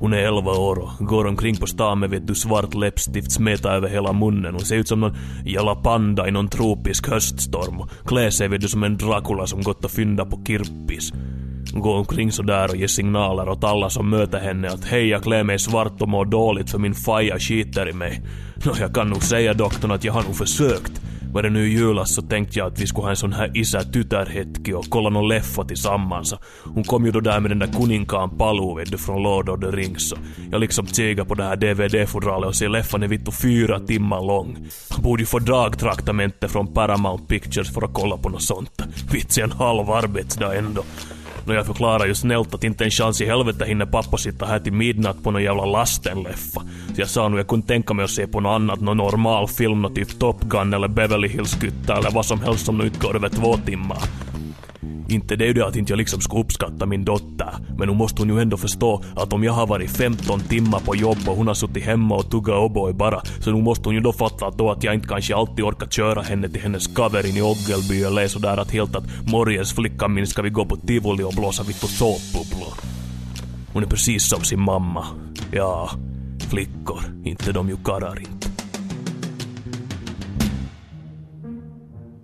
Hon 0.00 0.12
är 0.12 0.18
11 0.18 0.52
år 0.52 0.78
och 0.78 1.06
går 1.06 1.26
omkring 1.26 1.56
på 1.56 1.66
stan 1.66 1.98
med 1.98 2.10
vet 2.10 2.26
du 2.26 2.34
svart 2.34 2.74
läppstift 2.74 3.32
smeta 3.32 3.72
över 3.72 3.88
hela 3.88 4.12
munnen. 4.12 4.54
Hon 4.54 4.64
ser 4.64 4.76
ut 4.76 4.88
som 4.88 5.00
någon 5.00 5.16
jalla 5.44 5.74
panda 5.74 6.28
i 6.28 6.30
någon 6.30 6.48
tropisk 6.48 7.08
höststorm 7.08 7.80
och 7.80 7.90
klär 8.06 8.30
sig 8.30 8.48
vet 8.48 8.60
du 8.60 8.68
som 8.68 8.82
en 8.82 8.96
Dracula 8.96 9.46
som 9.46 9.62
gått 9.62 9.84
och 9.84 9.90
fyndat 9.90 10.30
på 10.30 10.44
kirppis. 10.46 11.12
Hon 11.72 11.82
går 11.82 11.96
omkring 11.96 12.32
sådär 12.32 12.70
och 12.70 12.76
ger 12.76 12.86
signaler 12.86 13.48
åt 13.48 13.64
alla 13.64 13.90
som 13.90 14.10
möter 14.10 14.38
henne 14.38 14.68
att 14.68 14.84
hej 14.84 15.08
jag 15.08 15.22
klär 15.22 15.44
mig 15.44 15.58
svart 15.58 16.02
och 16.02 16.08
mår 16.08 16.24
dåligt 16.24 16.70
för 16.70 16.78
min 16.78 16.94
faja 16.94 17.38
skiter 17.38 17.88
i 17.88 17.92
mig. 17.92 18.22
Nå, 18.64 18.72
jag 18.80 18.94
kan 18.94 19.08
nog 19.08 19.22
säga 19.22 19.54
doktorn 19.54 19.90
att 19.90 20.04
jag 20.04 20.12
har 20.12 20.22
nog 20.22 20.36
försökt. 20.36 21.00
Var 21.32 21.42
det 21.42 21.50
nu 21.50 21.68
i 21.68 21.72
julas 21.72 22.14
så 22.14 22.22
tänkte 22.22 22.58
jag 22.58 22.72
att 22.72 22.80
vi 22.80 22.86
skulle 22.86 23.04
ha 23.04 23.10
en 23.10 23.16
sån 23.16 23.32
här 23.32 23.50
isä-tytär-hetki 23.54 24.72
och 24.72 24.86
kolla 24.88 25.10
någon 25.10 25.28
leffa 25.28 25.64
tillsammans. 25.64 26.34
Hon 26.64 26.84
kom 26.84 27.04
ju 27.04 27.10
då 27.10 27.20
där 27.20 27.40
med 27.40 27.50
den 27.50 27.58
där 27.58 27.66
kuninkaan 27.66 28.38
paluu 28.38 28.76
vet 28.76 28.90
du 28.90 28.98
från 28.98 29.22
Lord 29.22 29.48
of 29.48 29.60
the 29.60 29.66
Rings. 29.66 30.08
Så 30.08 30.16
jag 30.50 30.60
liksom 30.60 30.86
tigar 30.86 31.24
på 31.24 31.34
det 31.34 31.44
här 31.44 31.56
DVD-fodralet 31.56 32.48
och 32.48 32.56
ser 32.56 32.68
leffan 32.68 33.02
är 33.02 33.08
vittu 33.08 33.32
fyra 33.32 33.80
timmar 33.80 34.20
lång. 34.20 34.56
Han 34.90 35.02
borde 35.02 35.22
ju 35.22 35.26
få 35.26 35.38
dragtraktamente 35.38 36.48
från 36.48 36.74
Paramount 36.74 37.26
Pictures 37.26 37.74
för 37.74 37.82
att 37.82 37.94
kolla 37.94 38.16
på 38.16 38.28
något 38.28 38.42
sånt. 38.42 38.82
Vits 39.12 39.38
en 39.38 39.52
halv 39.52 39.90
arbetsdag 39.90 40.54
ändå. 40.54 40.82
När 41.44 41.54
jag 41.54 41.66
förklarar 41.66 42.06
ju 42.06 42.14
snällt 42.14 42.54
att 42.54 42.64
inte 42.64 42.84
en 42.84 42.90
chans 42.90 43.20
i 43.20 43.26
helvete 43.26 43.64
hinner 43.64 43.86
pappa 43.86 44.16
sitta 44.16 44.46
här 44.46 44.60
till 44.60 44.72
midnatt 44.72 45.22
på 45.22 45.30
någon 45.30 45.42
jävla 45.42 45.64
lastenleffa. 45.64 46.60
Så 46.94 47.00
jag 47.00 47.08
sa 47.08 47.28
nog 47.28 47.38
jag 47.38 47.48
kunde 47.48 47.66
tänka 47.66 47.94
mig 47.94 48.04
att 48.04 48.10
se 48.10 48.26
på 48.26 48.40
något 48.40 48.50
annat, 48.50 48.80
någon 48.80 48.96
normal 48.96 49.48
film, 49.48 49.82
något 49.82 49.94
typ 49.94 50.18
Top 50.18 50.40
Gun 50.42 50.74
eller 50.74 50.88
Beverly 50.88 51.28
Hills 51.28 51.54
Kutta 51.54 51.96
eller 51.96 52.10
vad 52.10 52.26
som 52.26 52.40
helst 52.40 52.66
som 52.66 52.78
nu 52.78 52.84
inte 52.84 52.98
går 53.00 53.16
över 53.16 53.28
två 53.28 53.56
timmar. 53.56 53.98
Inte 55.10 55.36
det 55.36 55.44
är 55.44 55.46
ju 55.46 55.52
det 55.52 55.66
att 55.66 55.76
inte 55.76 55.92
jag 55.92 55.98
liksom 55.98 56.20
ska 56.20 56.38
uppskatta 56.38 56.86
min 56.86 57.04
dotter, 57.04 57.54
men 57.78 57.88
nu 57.88 57.94
måste 57.94 58.22
hon 58.22 58.28
ju 58.28 58.40
ändå 58.40 58.56
förstå 58.56 59.02
att 59.16 59.32
om 59.32 59.44
jag 59.44 59.52
har 59.52 59.66
varit 59.66 59.90
15 59.90 60.40
timmar 60.40 60.80
på 60.80 60.96
jobb 60.96 61.18
och 61.26 61.36
hon 61.36 61.46
har 61.46 61.54
suttit 61.54 61.84
hemma 61.84 62.14
och 62.14 62.30
tuggat 62.30 62.54
O'boy 62.54 62.92
bara, 62.92 63.22
så 63.40 63.50
nu 63.50 63.62
måste 63.62 63.88
hon 63.88 63.94
ju 63.94 64.00
då 64.00 64.12
fatta 64.12 64.46
att 64.46 64.58
då 64.58 64.70
att 64.70 64.84
jag 64.84 64.94
inte 64.94 65.08
kanske 65.08 65.36
alltid 65.36 65.64
orkar 65.64 65.86
köra 65.86 66.22
henne 66.22 66.48
till 66.48 66.62
hennes 66.62 66.86
kaverin 66.86 67.36
i 67.36 67.42
Oggelby 67.42 68.02
eller 68.02 68.28
sådär 68.28 68.56
att 68.56 68.70
helt 68.70 68.96
att 68.96 69.04
morgens 69.32 69.72
flickan 69.72 70.14
min 70.14 70.26
ska 70.26 70.42
vi 70.42 70.50
gå 70.50 70.64
på 70.64 70.76
tivoli 70.76 71.22
och 71.22 71.34
blåsa 71.36 71.62
vitt 71.62 71.80
på 71.80 71.86
såpbubblor. 71.86 72.74
Hon 73.72 73.82
är 73.82 73.86
precis 73.86 74.28
som 74.28 74.40
sin 74.40 74.60
mamma. 74.60 75.06
Ja, 75.52 75.90
flickor, 76.50 77.00
inte 77.24 77.52
de 77.52 77.68
ju 77.68 77.76
karrar 77.76 78.20
inte. 78.20 78.48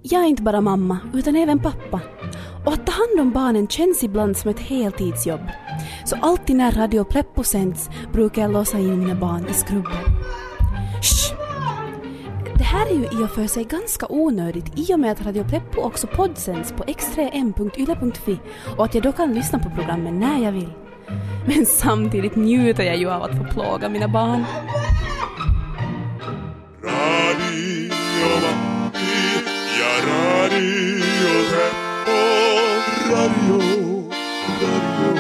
Jag 0.03 0.23
är 0.23 0.27
inte 0.27 0.43
bara 0.43 0.61
mamma, 0.61 0.99
utan 1.15 1.37
även 1.37 1.59
pappa. 1.59 2.01
Och 2.67 2.73
att 2.73 2.87
ta 2.87 2.93
hand 2.93 3.21
om 3.21 3.33
barnen 3.33 3.69
känns 3.69 4.03
ibland 4.03 4.37
som 4.37 4.51
ett 4.51 4.61
heltidsjobb. 4.61 5.41
Så 6.05 6.17
alltid 6.17 6.57
när 6.57 6.73
Radio 6.73 7.05
Pleppo 7.05 7.45
sänds 7.45 7.91
brukar 8.13 8.43
jag 8.43 8.53
låsa 8.53 8.79
in 8.79 8.99
mina 8.99 9.15
barn 9.15 9.47
i 9.51 9.53
skrubben. 9.53 9.93
Shh! 11.03 11.35
Det 12.57 12.65
här 12.65 12.87
är 12.87 12.95
ju 12.95 13.05
i 13.05 13.25
och 13.25 13.31
för 13.31 13.47
sig 13.47 13.65
ganska 13.65 14.07
onödigt 14.09 14.79
i 14.79 14.95
och 14.95 15.01
med 15.01 15.13
att 15.13 15.27
Radio 15.27 15.45
Pleppo 15.45 15.81
också 15.81 16.07
poddsänds 16.07 16.73
på 16.73 16.85
x3m.yle.fi 16.85 18.39
och 18.77 18.85
att 18.85 18.95
jag 18.95 19.03
då 19.03 19.13
kan 19.13 19.35
lyssna 19.35 19.59
på 19.59 19.71
programmen 19.71 20.21
när 20.21 20.45
jag 20.45 20.53
vill. 20.53 20.73
Men 21.47 21.67
samtidigt 21.67 22.37
njuter 22.37 22.85
jag 22.85 22.97
ju 22.97 23.11
av 23.11 23.23
att 23.23 23.39
få 23.39 23.45
plåga 23.45 23.89
mina 23.89 24.09
barn. 24.09 24.45
Radio 26.83 28.66
Radio, 33.11 33.63
Radio 34.63 35.17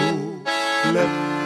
Pleppo. 0.82 1.36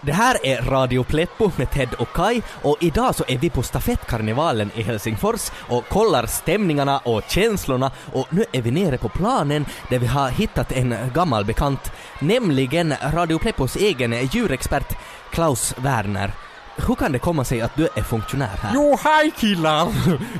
Det 0.00 0.12
här 0.12 0.46
är 0.46 0.62
Radio 0.62 1.04
Pleppo 1.04 1.50
med 1.56 1.70
Ted 1.70 1.94
och 1.98 2.08
Kai 2.14 2.42
och 2.62 2.76
idag 2.80 3.14
så 3.14 3.24
är 3.28 3.38
vi 3.38 3.50
på 3.50 3.62
stafettkarnevalen 3.62 4.70
i 4.74 4.82
Helsingfors 4.82 5.50
och 5.68 5.88
kollar 5.88 6.26
stämningarna 6.26 6.98
och 6.98 7.22
känslorna 7.28 7.90
och 8.12 8.26
nu 8.30 8.44
är 8.52 8.62
vi 8.62 8.70
nere 8.70 8.98
på 8.98 9.08
planen 9.08 9.66
där 9.90 9.98
vi 9.98 10.06
har 10.06 10.30
hittat 10.30 10.72
en 10.72 10.94
gammal 11.14 11.44
bekant, 11.44 11.92
nämligen 12.18 12.94
Radio 13.12 13.38
Pleppos 13.38 13.76
egen 13.76 14.28
djurexpert 14.32 14.96
Klaus 15.30 15.74
Werner 15.78 16.43
hur 16.76 16.94
kan 16.94 17.12
det 17.12 17.18
komma 17.18 17.44
sig 17.44 17.60
att 17.60 17.76
du 17.76 17.88
är 17.96 18.02
funktionär 18.02 18.58
här? 18.60 18.70
Jo, 18.74 18.96
hej 19.04 19.32
killar! 19.36 19.88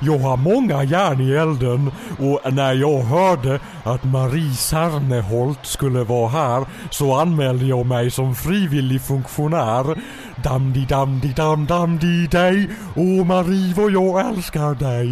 Jag 0.01 0.19
har 0.19 0.37
många 0.37 0.85
järn 0.85 1.21
i 1.21 1.33
elden 1.33 1.91
och 2.19 2.53
när 2.53 2.75
jag 2.75 3.03
hörde 3.03 3.61
att 3.85 4.05
Marie 4.05 4.55
Serneholt 4.55 5.67
skulle 5.67 6.05
vara 6.05 6.29
här 6.29 6.67
så 6.91 7.15
anmälde 7.15 7.67
jag 7.67 7.87
mig 7.87 8.11
som 8.11 8.35
frivillig 8.35 9.01
funktionär. 9.03 10.03
Damdi 10.43 10.87
damdi 10.87 11.29
dam 11.29 11.67
damdi 11.67 12.27
dig, 12.27 12.71
åh 12.97 13.27
Marie 13.27 13.75
vad 13.75 13.91
jag 13.91 14.29
älskar 14.29 14.75
dig. 14.75 15.09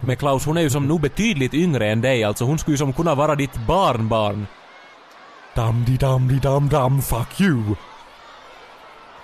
Men 0.00 0.16
Klaus, 0.16 0.46
hon 0.46 0.56
är 0.56 0.62
ju 0.62 0.70
som 0.70 0.88
nog 0.88 1.00
betydligt 1.00 1.54
yngre 1.54 1.86
än 1.86 2.00
dig, 2.00 2.24
alltså 2.24 2.44
hon 2.44 2.58
skulle 2.58 2.72
ju 2.72 2.78
som 2.78 2.92
kunna 2.92 3.14
vara 3.14 3.34
ditt 3.34 3.66
barnbarn. 3.66 4.46
Damdi 5.54 5.96
damdi 5.96 6.38
dam 6.38 6.68
dam, 6.68 7.02
fuck 7.02 7.40
you. 7.40 7.74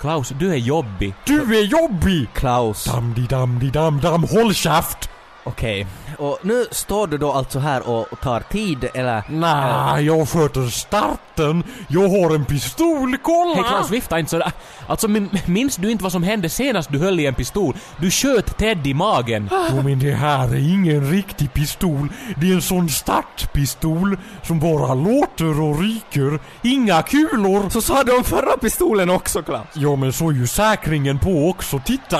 Klaus, 0.00 0.32
du 0.38 0.52
är 0.52 0.56
jobbig. 0.56 1.14
Du 1.24 1.58
är 1.58 1.64
jobbig! 1.64 2.28
Klaus. 2.34 2.84
Damdi 2.84 3.26
damdi 3.26 3.70
dam 3.70 4.00
dam, 4.00 4.24
håll 4.24 4.54
käft! 4.54 5.10
Okej. 5.44 5.86
Och 6.18 6.38
nu 6.42 6.66
står 6.70 7.06
du 7.06 7.18
då 7.18 7.32
alltså 7.32 7.58
här 7.58 7.88
och, 7.88 8.12
och 8.12 8.20
tar 8.20 8.40
tid, 8.40 8.88
eller? 8.94 9.22
Nej, 9.28 10.04
jag 10.06 10.28
sköter 10.28 10.66
starten. 10.66 11.64
Jag 11.88 12.08
har 12.08 12.34
en 12.34 12.44
pistol, 12.44 13.16
kolla! 13.22 13.54
Hej 13.54 13.64
Klaus, 13.68 13.90
vifta 13.90 14.18
inte 14.18 14.30
sådär. 14.30 14.52
Alltså 14.86 15.08
min- 15.08 15.30
minns 15.46 15.76
du 15.76 15.90
inte 15.90 16.02
vad 16.02 16.12
som 16.12 16.22
hände 16.22 16.48
senast 16.48 16.90
du 16.92 16.98
höll 16.98 17.20
i 17.20 17.26
en 17.26 17.34
pistol? 17.34 17.76
Du 17.96 18.10
sköt 18.10 18.58
Ted 18.58 18.86
i 18.86 18.94
magen. 18.94 19.48
Jo 19.70 19.82
men 19.82 19.98
det 19.98 20.12
här 20.12 20.48
är 20.48 20.72
ingen 20.74 21.10
riktig 21.10 21.52
pistol. 21.52 22.08
Det 22.36 22.50
är 22.50 22.54
en 22.54 22.62
sån 22.62 22.88
startpistol 22.88 24.16
som 24.42 24.60
bara 24.60 24.94
låter 24.94 25.60
och 25.60 25.80
ryker. 25.80 26.38
Inga 26.62 27.02
kulor. 27.02 27.70
Så 27.70 27.82
sa 27.82 28.02
du 28.04 28.16
om 28.16 28.24
förra 28.24 28.56
pistolen 28.56 29.10
också, 29.10 29.42
Klaus. 29.42 29.66
Ja 29.72 29.96
men 29.96 30.12
så 30.12 30.28
är 30.28 30.32
ju 30.34 30.46
säkringen 30.46 31.18
på 31.18 31.48
också, 31.50 31.80
titta! 31.84 32.18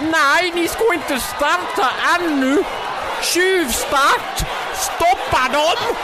Nej, 0.00 0.52
ni 0.54 0.68
ska 0.68 0.94
inte 0.94 1.20
starta 1.20 1.90
ännu! 2.20 2.64
Tjuvstart! 3.22 4.44
Stoppa 4.74 5.52
dem! 5.52 5.96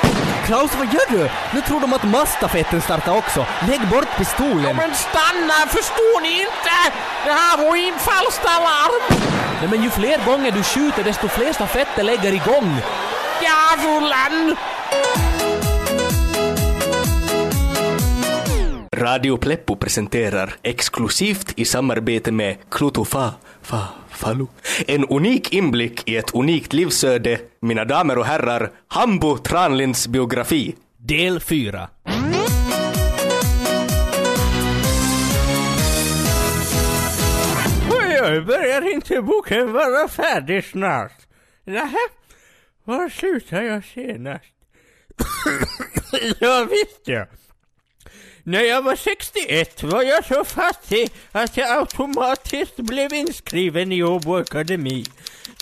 Klaus, 0.47 0.71
vad 0.79 0.87
gör 0.95 1.11
du? 1.11 1.31
Nu 1.55 1.61
tror 1.61 1.81
de 1.81 1.93
att 1.93 2.03
masstafetten 2.03 2.81
startar 2.81 3.17
också. 3.17 3.47
Lägg 3.69 3.89
bort 3.89 4.17
pistolen. 4.19 4.77
Men 4.77 4.95
stanna, 4.95 5.67
förstår 5.69 6.23
ni 6.23 6.41
inte? 6.41 6.99
Det 7.25 7.33
här 7.33 7.57
var 7.57 7.77
infallsalarm! 7.77 9.21
Nej 9.61 9.69
men 9.71 9.83
ju 9.83 9.91
fler 9.91 10.27
gånger 10.27 10.51
du 10.51 10.63
skjuter 10.63 11.05
desto 11.05 11.29
fler 11.29 11.53
stafetter 11.53 12.03
lägger 12.03 12.33
igång. 12.33 12.77
Djävulen! 13.43 14.57
Radio 18.97 19.37
Pleppo 19.37 19.77
presenterar 19.77 20.55
exklusivt 20.63 21.53
i 21.57 21.65
samarbete 21.65 22.33
med 22.33 22.57
Klutofa, 22.71 23.33
fa, 23.63 23.89
Falu. 24.09 24.47
En 24.87 25.05
unik 25.05 25.53
inblick 25.53 26.09
i 26.09 26.17
ett 26.17 26.35
unikt 26.35 26.73
livsöde, 26.73 27.41
mina 27.61 27.85
damer 27.85 28.19
och 28.19 28.25
herrar, 28.25 28.71
Hambo 28.89 29.39
Tranlinds 29.39 30.09
biografi. 30.09 30.75
Del 30.97 31.41
4. 31.41 31.89
Oj, 37.91 38.21
oj, 38.23 38.41
börjar 38.41 38.93
inte 38.93 39.23
boken 39.23 39.73
vara 39.73 40.09
färdig 40.09 40.65
snart? 40.65 41.27
Nähä? 41.65 42.09
Var 42.85 43.09
slutade 43.09 43.65
jag 43.65 43.85
senast? 43.85 44.45
ja, 46.41 46.67
visst 46.71 47.09
ja. 47.09 47.27
När 48.45 48.63
jag 48.63 48.83
var 48.83 48.97
61 48.97 49.83
var 49.83 50.03
jag 50.03 50.25
så 50.25 50.45
fattig 50.45 51.11
att 51.33 51.57
jag 51.57 51.79
automatiskt 51.79 52.77
blev 52.77 53.13
inskriven 53.13 53.93
i 53.93 54.03
Åbo 54.03 54.37
Akademi. 54.37 55.05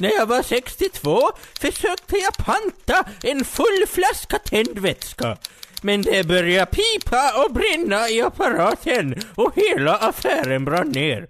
När 0.00 0.10
jag 0.10 0.26
var 0.26 0.42
62 0.42 1.30
försökte 1.60 2.16
jag 2.16 2.36
panta 2.36 3.04
en 3.22 3.44
full 3.44 3.84
flaska 3.88 4.38
tändvätska. 4.38 5.36
Men 5.82 6.02
det 6.02 6.26
började 6.26 6.70
pipa 6.70 7.44
och 7.44 7.52
brinna 7.52 8.08
i 8.08 8.22
apparaten 8.22 9.20
och 9.34 9.52
hela 9.56 9.96
affären 9.96 10.64
brann 10.64 10.88
ner. 10.88 11.26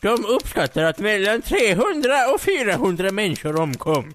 De 0.00 0.24
uppskattar 0.24 0.82
att 0.82 0.98
mellan 0.98 1.42
300 1.42 2.28
och 2.34 2.40
400 2.40 3.10
människor 3.10 3.60
omkom. 3.60 4.14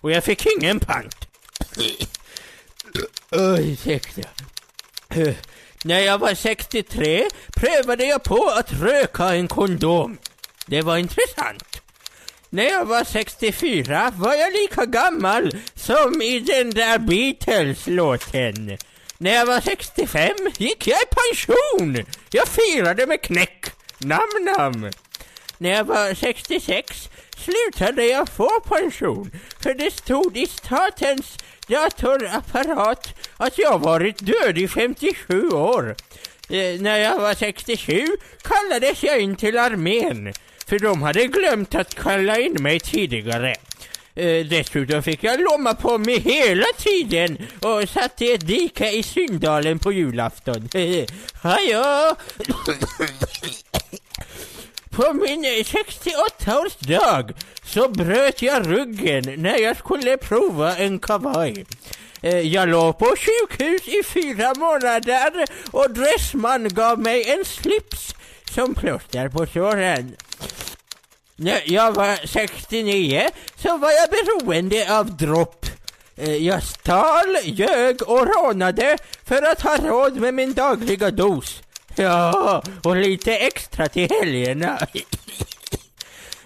Och 0.00 0.10
jag 0.10 0.24
fick 0.24 0.46
ingen 0.46 0.80
pant. 0.80 1.28
Ursäkta. 3.58 4.28
När 5.84 6.00
jag 6.00 6.18
var 6.18 6.34
63 6.34 7.28
prövade 7.56 8.04
jag 8.04 8.22
på 8.22 8.48
att 8.48 8.72
röka 8.72 9.24
en 9.24 9.48
kondom. 9.48 10.18
Det 10.66 10.82
var 10.82 10.96
intressant. 10.96 11.82
När 12.50 12.64
jag 12.64 12.84
var 12.84 13.04
64 13.04 14.12
var 14.16 14.34
jag 14.34 14.52
lika 14.52 14.86
gammal 14.86 15.52
som 15.74 16.22
i 16.22 16.40
den 16.40 16.70
där 16.70 16.98
Beatles-låten. 16.98 18.78
När 19.18 19.34
jag 19.34 19.46
var 19.46 19.60
65 19.60 20.30
gick 20.58 20.86
jag 20.86 20.98
i 20.98 21.04
pension. 21.10 22.06
Jag 22.30 22.48
firade 22.48 23.06
med 23.06 23.22
knäck. 23.22 23.66
Nam 23.98 24.28
nam. 24.56 24.90
När 25.58 25.70
jag 25.70 25.84
var 25.84 26.14
66 26.14 27.08
slutade 27.36 28.06
jag 28.06 28.28
få 28.28 28.60
pension 28.60 29.30
för 29.60 29.74
det 29.74 29.94
stod 29.94 30.36
i 30.36 30.46
statens 30.46 31.38
datorapparat 31.68 33.14
att 33.36 33.58
jag 33.58 33.78
varit 33.78 34.26
död 34.26 34.58
i 34.58 34.68
57 34.68 35.48
år. 35.48 35.96
Eh, 36.50 36.80
när 36.80 36.98
jag 36.98 37.18
var 37.18 37.34
67 37.34 38.06
kallades 38.42 39.02
jag 39.02 39.20
in 39.20 39.36
till 39.36 39.58
armén 39.58 40.32
för 40.66 40.78
de 40.78 41.02
hade 41.02 41.26
glömt 41.26 41.74
att 41.74 41.94
kalla 41.94 42.38
in 42.38 42.56
mig 42.62 42.80
tidigare. 42.80 43.54
Eh, 44.14 44.46
dessutom 44.46 45.02
fick 45.02 45.24
jag 45.24 45.40
lomma 45.40 45.74
på 45.74 45.98
mig 45.98 46.18
hela 46.18 46.66
tiden 46.76 47.38
och 47.60 47.88
satt 47.88 48.22
i 48.22 48.32
ett 48.32 48.46
dike 48.46 48.90
i 48.90 49.02
Syndalen 49.02 49.78
på 49.78 49.92
julafton. 49.92 50.68
Hajå! 51.42 52.16
På 54.98 55.12
min 55.12 55.44
68-årsdag 55.44 57.34
så 57.64 57.88
bröt 57.88 58.42
jag 58.42 58.70
ryggen 58.70 59.42
när 59.42 59.58
jag 59.58 59.76
skulle 59.76 60.16
prova 60.16 60.76
en 60.76 60.98
kavaj. 60.98 61.66
Eh, 62.22 62.40
jag 62.40 62.68
låg 62.68 62.98
på 62.98 63.14
sjukhus 63.16 63.88
i 63.88 64.02
fyra 64.02 64.54
månader 64.54 65.44
och 65.70 65.90
Dressman 65.90 66.68
gav 66.68 67.00
mig 67.00 67.30
en 67.30 67.44
slips 67.44 68.14
som 68.50 68.74
plåster 68.74 69.28
på 69.28 69.46
såren. 69.46 70.16
När 71.36 71.62
jag 71.64 71.92
var 71.92 72.26
69 72.26 73.28
så 73.56 73.76
var 73.76 73.90
jag 73.90 74.10
beroende 74.10 74.98
av 74.98 75.16
dropp. 75.16 75.66
Eh, 76.16 76.36
jag 76.36 76.62
stal, 76.62 77.36
ljög 77.42 78.02
och 78.02 78.26
rånade 78.26 78.98
för 79.24 79.42
att 79.42 79.62
ha 79.62 79.76
råd 79.76 80.16
med 80.16 80.34
min 80.34 80.54
dagliga 80.54 81.10
dos. 81.10 81.62
Ja, 81.98 82.62
och 82.84 82.96
lite 82.96 83.36
extra 83.36 83.88
till 83.88 84.10
helgerna. 84.10 84.78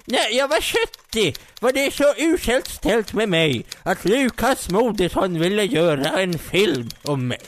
När 0.04 0.30
jag 0.30 0.48
var 0.48 0.60
70 0.60 1.40
var 1.60 1.72
det 1.72 1.94
så 1.94 2.14
uselt 2.18 2.68
ställt 2.68 3.12
med 3.12 3.28
mig 3.28 3.64
att 3.82 4.04
Lukas 4.04 4.70
Moodysson 4.70 5.38
ville 5.38 5.64
göra 5.64 6.20
en 6.20 6.38
film 6.38 6.88
om 7.02 7.28
mig. 7.28 7.40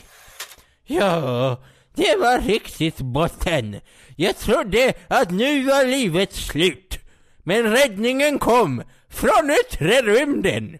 Ja, 0.85 1.57
det 1.95 2.15
var 2.15 2.39
riktigt 2.39 2.97
botten. 2.97 3.81
Jag 4.15 4.37
trodde 4.37 4.93
att 5.07 5.31
nu 5.31 5.63
var 5.63 5.85
livet 5.85 6.33
slut. 6.33 6.99
Men 7.43 7.71
räddningen 7.71 8.39
kom 8.39 8.83
från 9.09 9.51
yttre 9.51 10.01
rymden. 10.01 10.79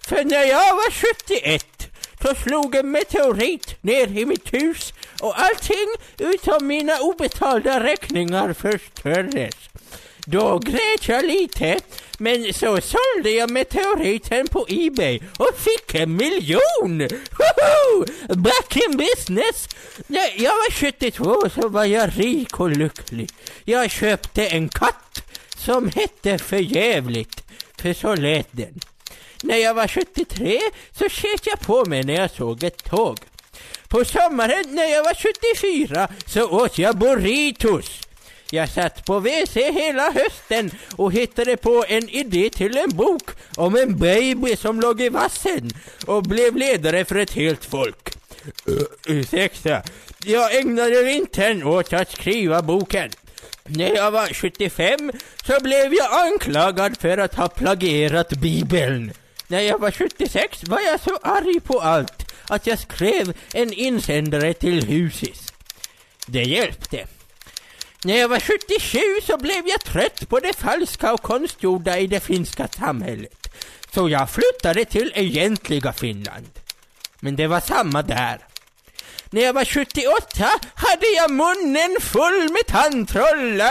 För 0.00 0.24
när 0.24 0.44
jag 0.44 0.76
var 0.76 0.90
71 0.90 1.90
så 2.24 2.34
slog 2.34 2.74
en 2.74 2.90
meteorit 2.90 3.82
ner 3.82 4.18
i 4.18 4.24
mitt 4.26 4.54
hus 4.54 4.92
och 5.20 5.40
allting 5.40 5.88
utom 6.18 6.66
mina 6.66 6.98
obetalda 7.00 7.84
räkningar 7.84 8.52
förstördes. 8.52 9.54
Då 10.26 10.58
grät 10.58 11.08
jag 11.08 11.24
lite, 11.24 11.80
men 12.18 12.54
så 12.54 12.80
sålde 12.80 13.30
jag 13.30 13.50
meteoriten 13.50 14.46
på 14.46 14.66
Ebay 14.68 15.20
och 15.38 15.58
fick 15.58 15.94
en 15.94 16.16
miljon! 16.16 16.98
Woho! 17.38 18.04
Back 18.34 18.76
in 18.76 18.96
business! 18.96 19.68
När 20.06 20.42
jag 20.42 20.52
var 20.52 20.70
72 20.70 21.50
så 21.54 21.68
var 21.68 21.84
jag 21.84 22.10
rik 22.16 22.60
och 22.60 22.70
lycklig. 22.70 23.30
Jag 23.64 23.90
köpte 23.90 24.46
en 24.46 24.68
katt 24.68 25.22
som 25.56 25.90
hette 25.90 26.38
Förjävligt, 26.38 27.44
för 27.76 27.92
så 27.92 28.14
lät 28.14 28.48
den. 28.50 28.80
När 29.44 29.56
jag 29.56 29.74
var 29.74 29.88
73 29.88 30.60
så 30.98 31.08
sket 31.08 31.46
jag 31.46 31.60
på 31.60 31.84
mig 31.84 32.02
när 32.02 32.14
jag 32.14 32.30
såg 32.30 32.64
ett 32.64 32.84
tåg. 32.84 33.18
På 33.88 34.04
sommaren 34.04 34.64
när 34.68 34.84
jag 34.84 35.04
var 35.04 35.14
74 35.14 36.08
så 36.26 36.48
åt 36.48 36.78
jag 36.78 36.98
burritos. 36.98 38.00
Jag 38.50 38.68
satt 38.68 39.06
på 39.06 39.20
WC 39.20 39.56
hela 39.56 40.10
hösten 40.10 40.70
och 40.96 41.12
hittade 41.12 41.56
på 41.56 41.84
en 41.88 42.08
idé 42.08 42.50
till 42.50 42.76
en 42.76 42.90
bok 42.96 43.30
om 43.56 43.76
en 43.76 43.98
baby 43.98 44.56
som 44.56 44.80
låg 44.80 45.00
i 45.00 45.08
vassen 45.08 45.70
och 46.06 46.22
blev 46.22 46.56
ledare 46.56 47.04
för 47.04 47.16
ett 47.16 47.32
helt 47.32 47.64
folk. 47.64 48.14
Uh, 48.68 48.82
ursäkta, 49.18 49.82
jag 50.24 50.56
ägnade 50.56 51.02
vintern 51.02 51.62
åt 51.62 51.92
att 51.92 52.12
skriva 52.12 52.62
boken. 52.62 53.10
När 53.64 53.94
jag 53.94 54.10
var 54.10 54.26
75 54.26 55.12
så 55.46 55.60
blev 55.60 55.94
jag 55.94 56.26
anklagad 56.26 56.96
för 57.00 57.18
att 57.18 57.34
ha 57.34 57.48
plagierat 57.48 58.30
Bibeln. 58.30 59.12
När 59.46 59.60
jag 59.60 59.78
var 59.78 59.90
76 59.90 60.64
var 60.64 60.80
jag 60.80 61.00
så 61.00 61.18
arg 61.22 61.60
på 61.60 61.80
allt 61.80 62.32
att 62.48 62.66
jag 62.66 62.78
skrev 62.78 63.36
en 63.52 63.72
insändare 63.72 64.54
till 64.54 64.86
Husis. 64.86 65.52
Det 66.26 66.42
hjälpte. 66.42 67.06
När 68.04 68.16
jag 68.16 68.28
var 68.28 68.40
77 68.40 68.98
så 69.26 69.36
blev 69.38 69.68
jag 69.68 69.84
trött 69.84 70.28
på 70.28 70.40
det 70.40 70.56
falska 70.56 71.12
och 71.12 71.22
konstgjorda 71.22 71.98
i 71.98 72.06
det 72.06 72.20
finska 72.20 72.68
samhället. 72.68 73.48
Så 73.94 74.08
jag 74.08 74.30
flyttade 74.30 74.84
till 74.84 75.12
egentliga 75.14 75.92
Finland. 75.92 76.50
Men 77.20 77.36
det 77.36 77.46
var 77.46 77.60
samma 77.60 78.02
där. 78.02 78.38
När 79.30 79.42
jag 79.42 79.52
var 79.52 79.64
78 79.64 80.50
hade 80.74 81.06
jag 81.16 81.30
munnen 81.30 81.96
full 82.00 82.52
med 82.52 82.66
tandtroll. 82.66 83.62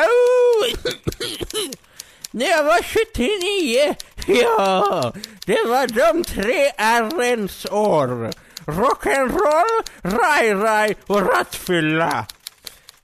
När 2.36 2.46
jag 2.46 2.64
var 2.64 2.84
79, 2.84 3.96
ja, 4.28 5.14
det 5.46 5.66
var 5.68 5.88
de 5.88 6.24
tre 6.24 6.72
ärrens 6.78 7.66
år. 7.66 8.32
Rock'n'roll, 8.66 9.84
raj-raj 10.02 10.96
och 11.08 11.28
rattfylla. 11.28 12.26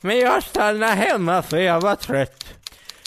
Men 0.02 0.20
jag 0.20 0.44
stannade 0.44 0.94
hemma 0.94 1.42
för 1.42 1.58
jag 1.58 1.82
var 1.82 1.96
trött. 1.96 2.46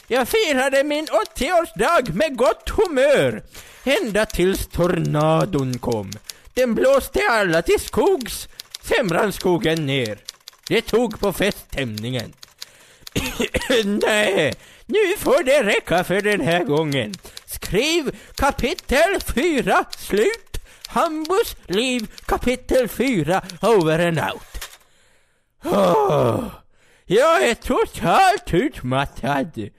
Jag 0.07 0.29
firade 0.29 0.85
min 0.85 1.07
80-årsdag 1.07 2.15
med 2.15 2.37
gott 2.37 2.71
humör. 2.71 3.43
Ända 3.85 4.27
tills 4.27 4.67
tornadon 4.67 5.79
kom. 5.79 6.11
Den 6.55 6.75
blåste 6.75 7.21
alla 7.31 7.63
till 7.63 7.81
skogs. 7.81 8.49
Sen 8.83 9.09
brann 9.09 9.33
skogen 9.33 9.87
ner. 9.87 10.19
Det 10.69 10.83
tog 10.83 11.21
på 11.21 11.33
feststämningen. 11.33 12.33
Nej, 13.85 14.55
nu 14.87 15.17
får 15.19 15.45
det 15.45 15.63
räcka 15.63 16.05
för 16.05 16.21
den 16.21 16.41
här 16.41 16.65
gången. 16.65 17.15
Skriv 17.47 18.17
kapitel 18.35 19.21
4, 19.35 19.85
slut. 19.99 20.59
Hambus 20.87 21.57
liv, 21.67 22.11
kapitel 22.27 22.89
4, 22.89 23.43
over 23.63 24.09
and 24.09 24.19
out. 24.19 24.53
Oh, 25.65 26.45
jag 27.07 27.49
är 27.49 27.55
totalt 27.55 28.55
utmattad. 28.55 29.71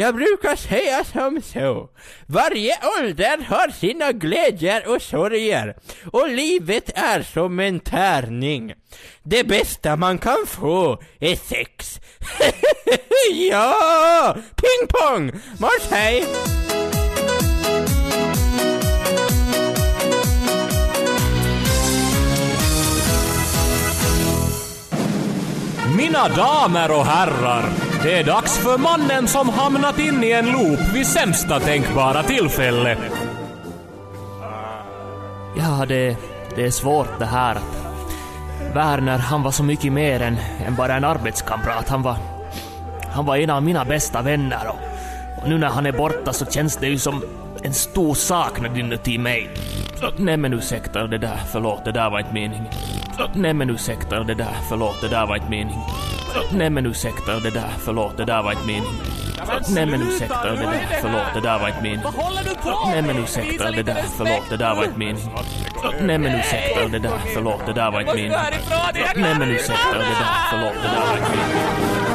Jag 0.00 0.14
brukar 0.14 0.56
säga 0.56 1.04
som 1.04 1.42
så. 1.42 1.88
Varje 2.26 2.74
ålder 2.98 3.44
har 3.48 3.68
sina 3.68 4.12
glädjer 4.12 4.88
och 4.88 5.02
sorger. 5.02 5.76
Och 6.12 6.28
livet 6.28 6.90
är 6.94 7.22
som 7.22 7.60
en 7.60 7.80
tärning. 7.80 8.74
Det 9.22 9.44
bästa 9.44 9.96
man 9.96 10.18
kan 10.18 10.46
få 10.46 11.02
är 11.20 11.36
sex. 11.36 12.00
ja! 13.50 14.36
Ping 14.36 14.88
pong! 14.88 15.32
Hej! 15.90 16.24
Mina 25.96 26.28
damer 26.28 26.90
och 26.90 27.06
herrar, 27.06 27.87
det 28.02 28.18
är 28.18 28.24
dags 28.24 28.58
för 28.58 28.78
mannen 28.78 29.28
som 29.28 29.48
hamnat 29.48 29.98
in 29.98 30.24
i 30.24 30.30
en 30.30 30.52
loop 30.52 30.80
vid 30.94 31.06
sämsta 31.06 31.60
tänkbara 31.60 32.22
tillfälle. 32.22 32.96
Ja, 35.56 35.86
det, 35.88 36.16
det 36.56 36.66
är 36.66 36.70
svårt 36.70 37.18
det 37.18 37.26
här. 37.26 37.58
Werner, 38.74 39.18
han 39.18 39.42
var 39.42 39.50
så 39.50 39.62
mycket 39.62 39.92
mer 39.92 40.22
än, 40.22 40.36
än 40.66 40.74
bara 40.74 40.94
en 40.94 41.04
arbetskamrat. 41.04 41.88
Han 41.88 42.02
var, 42.02 42.16
han 43.12 43.26
var 43.26 43.36
en 43.36 43.50
av 43.50 43.62
mina 43.62 43.84
bästa 43.84 44.22
vänner 44.22 44.68
och, 44.68 45.42
och 45.42 45.48
nu 45.48 45.58
när 45.58 45.68
han 45.68 45.86
är 45.86 45.92
borta 45.92 46.32
så 46.32 46.46
känns 46.46 46.76
det 46.76 46.86
ju 46.86 46.98
som 46.98 47.22
en 47.62 47.74
stor 47.74 48.14
saknad 48.14 48.78
inuti 48.78 49.18
mig. 49.18 49.50
Nej 50.16 50.36
men 50.36 50.52
ursäkta 50.52 51.06
det 51.06 51.18
där, 51.18 51.40
förlåt, 51.52 51.84
det 51.84 51.92
där 51.92 52.10
var 52.10 52.18
inte 52.18 52.32
meningen. 52.32 52.66
Nej 53.34 53.54
men 53.54 53.70
ursäkta 53.70 54.24
det 54.24 54.34
där, 54.34 54.56
förlåt, 54.68 55.00
det 55.00 55.08
där 55.08 55.26
var 55.26 55.36
inte 55.36 55.50
meningen. 55.50 55.80
Nej 56.52 56.70
men 56.70 56.86
ursäkta 56.86 57.40
det 57.40 57.50
där, 57.50 57.70
förlåt, 57.78 58.16
det 58.16 58.24
där 58.24 58.42
var 58.42 58.52
inte 58.52 58.66
meningen. 58.66 58.94
Nej 59.68 59.86
men 59.86 60.02
ursäkta 60.02 60.50
det 60.50 60.56
där, 60.56 60.86
förlåt, 61.00 61.34
det 61.34 61.40
där 61.40 61.58
var 61.58 61.68
inte 61.68 61.82
meningen. 61.82 62.06
Nej 62.92 63.02
men 63.02 63.18
ursäkta 63.18 63.70
det 63.70 63.82
där, 63.82 64.04
förlåt, 64.16 64.50
det 64.50 64.56
där 64.56 64.74
var 64.74 64.84
inte 64.84 64.98
meningen. 64.98 65.28
Nej 66.00 66.18
men 66.18 66.34
ursäkta 66.34 66.88
det 66.88 66.98
där, 66.98 67.18
förlåt, 67.34 67.66
det 67.66 67.72
där 67.72 67.90
var 67.90 68.00
inte 68.00 68.14
meningen. 68.14 68.40
Nej 69.16 69.34
men 69.38 69.50
ursäkta 69.50 69.98
det 69.98 70.04
där, 70.04 70.34
förlåt, 70.50 70.74
det 70.82 70.88
där 70.88 71.06
var 71.06 71.16
inte 71.16 71.30
meningen. 71.30 72.07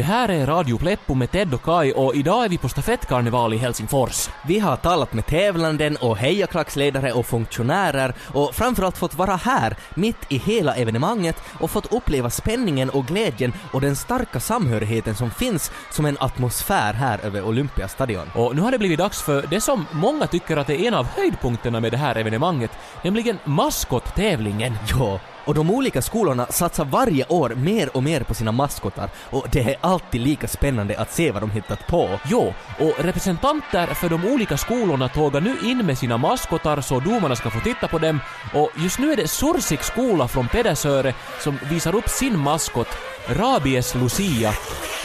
Det 0.00 0.04
här 0.04 0.28
är 0.28 0.46
Radio 0.46 0.78
Pleppo 0.78 1.14
med 1.14 1.30
Ted 1.30 1.54
och 1.54 1.62
Kai 1.62 1.92
och 1.92 2.14
idag 2.14 2.44
är 2.44 2.48
vi 2.48 2.58
på 2.58 2.68
stafettkarneval 2.68 3.54
i 3.54 3.56
Helsingfors. 3.56 4.28
Vi 4.46 4.58
har 4.58 4.76
talat 4.76 5.12
med 5.12 5.26
tävlanden 5.26 5.96
och 5.96 6.18
hejaklacksledare 6.18 7.12
och 7.12 7.26
funktionärer 7.26 8.14
och 8.26 8.54
framförallt 8.54 8.98
fått 8.98 9.14
vara 9.14 9.36
här 9.36 9.76
mitt 9.94 10.16
i 10.28 10.38
hela 10.38 10.74
evenemanget 10.74 11.36
och 11.60 11.70
fått 11.70 11.92
uppleva 11.92 12.30
spänningen 12.30 12.90
och 12.90 13.06
glädjen 13.06 13.52
och 13.72 13.80
den 13.80 13.96
starka 13.96 14.40
samhörigheten 14.40 15.14
som 15.14 15.30
finns 15.30 15.70
som 15.90 16.06
en 16.06 16.16
atmosfär 16.20 16.92
här 16.92 17.18
över 17.24 17.42
Olympiastadion. 17.44 18.30
Och 18.34 18.56
nu 18.56 18.62
har 18.62 18.70
det 18.70 18.78
blivit 18.78 18.98
dags 18.98 19.22
för 19.22 19.46
det 19.50 19.60
som 19.60 19.86
många 19.92 20.26
tycker 20.26 20.56
att 20.56 20.70
är 20.70 20.86
en 20.86 20.94
av 20.94 21.06
höjdpunkterna 21.06 21.80
med 21.80 21.92
det 21.92 21.98
här 21.98 22.16
evenemanget, 22.16 22.70
nämligen 23.02 23.38
maskottävlingen. 23.44 24.78
Ja, 24.90 25.20
och 25.50 25.56
de 25.56 25.70
olika 25.70 26.02
skolorna 26.02 26.46
satsar 26.46 26.84
varje 26.84 27.26
år 27.28 27.54
mer 27.56 27.96
och 27.96 28.02
mer 28.02 28.20
på 28.20 28.34
sina 28.34 28.52
maskotar 28.52 29.10
och 29.30 29.46
det 29.52 29.60
är 29.60 29.76
alltid 29.80 30.20
lika 30.20 30.48
spännande 30.48 30.98
att 30.98 31.12
se 31.12 31.30
vad 31.30 31.42
de 31.42 31.50
hittat 31.50 31.86
på. 31.86 32.20
Jo, 32.24 32.54
och 32.78 33.04
representanter 33.04 33.86
för 33.86 34.08
de 34.08 34.24
olika 34.24 34.56
skolorna 34.56 35.08
tågar 35.08 35.40
nu 35.40 35.56
in 35.64 35.86
med 35.86 35.98
sina 35.98 36.18
maskotar 36.18 36.80
så 36.80 37.00
domarna 37.00 37.36
ska 37.36 37.50
få 37.50 37.60
titta 37.60 37.88
på 37.88 37.98
dem 37.98 38.20
och 38.54 38.70
just 38.76 38.98
nu 38.98 39.12
är 39.12 39.16
det 39.16 39.28
Sursik 39.28 39.82
skola 39.82 40.28
från 40.28 40.48
Pedersöre 40.48 41.14
som 41.40 41.58
visar 41.70 41.94
upp 41.94 42.08
sin 42.08 42.38
maskot 42.38 42.88
Rabies 43.26 43.94
Lucia. 43.94 44.48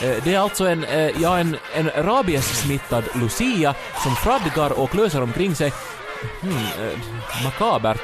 Eh, 0.03 0.23
det 0.23 0.33
är 0.33 0.39
alltså 0.39 0.67
en, 0.67 0.83
eh, 0.83 1.21
ja, 1.21 1.39
en, 1.39 1.57
en 1.75 1.89
rabies-smittad 1.89 3.03
Lucia 3.21 3.75
som 4.03 4.15
fradgar 4.15 4.79
och 4.79 4.89
klöser 4.89 5.21
omkring 5.21 5.55
sig. 5.55 5.73
Hmm, 6.41 6.57
eh, 6.57 6.99
makabert. 7.43 7.97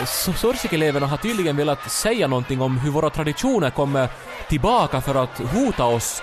Eh, 0.00 0.06
Sorsikeleverna 0.34 1.06
har 1.06 1.16
tydligen 1.16 1.56
velat 1.56 1.90
säga 1.90 2.26
någonting 2.26 2.60
om 2.60 2.78
hur 2.78 2.90
våra 2.90 3.10
traditioner 3.10 3.70
kommer 3.70 4.08
tillbaka 4.48 5.00
för 5.00 5.14
att 5.14 5.38
hota 5.38 5.84
oss 5.84 6.22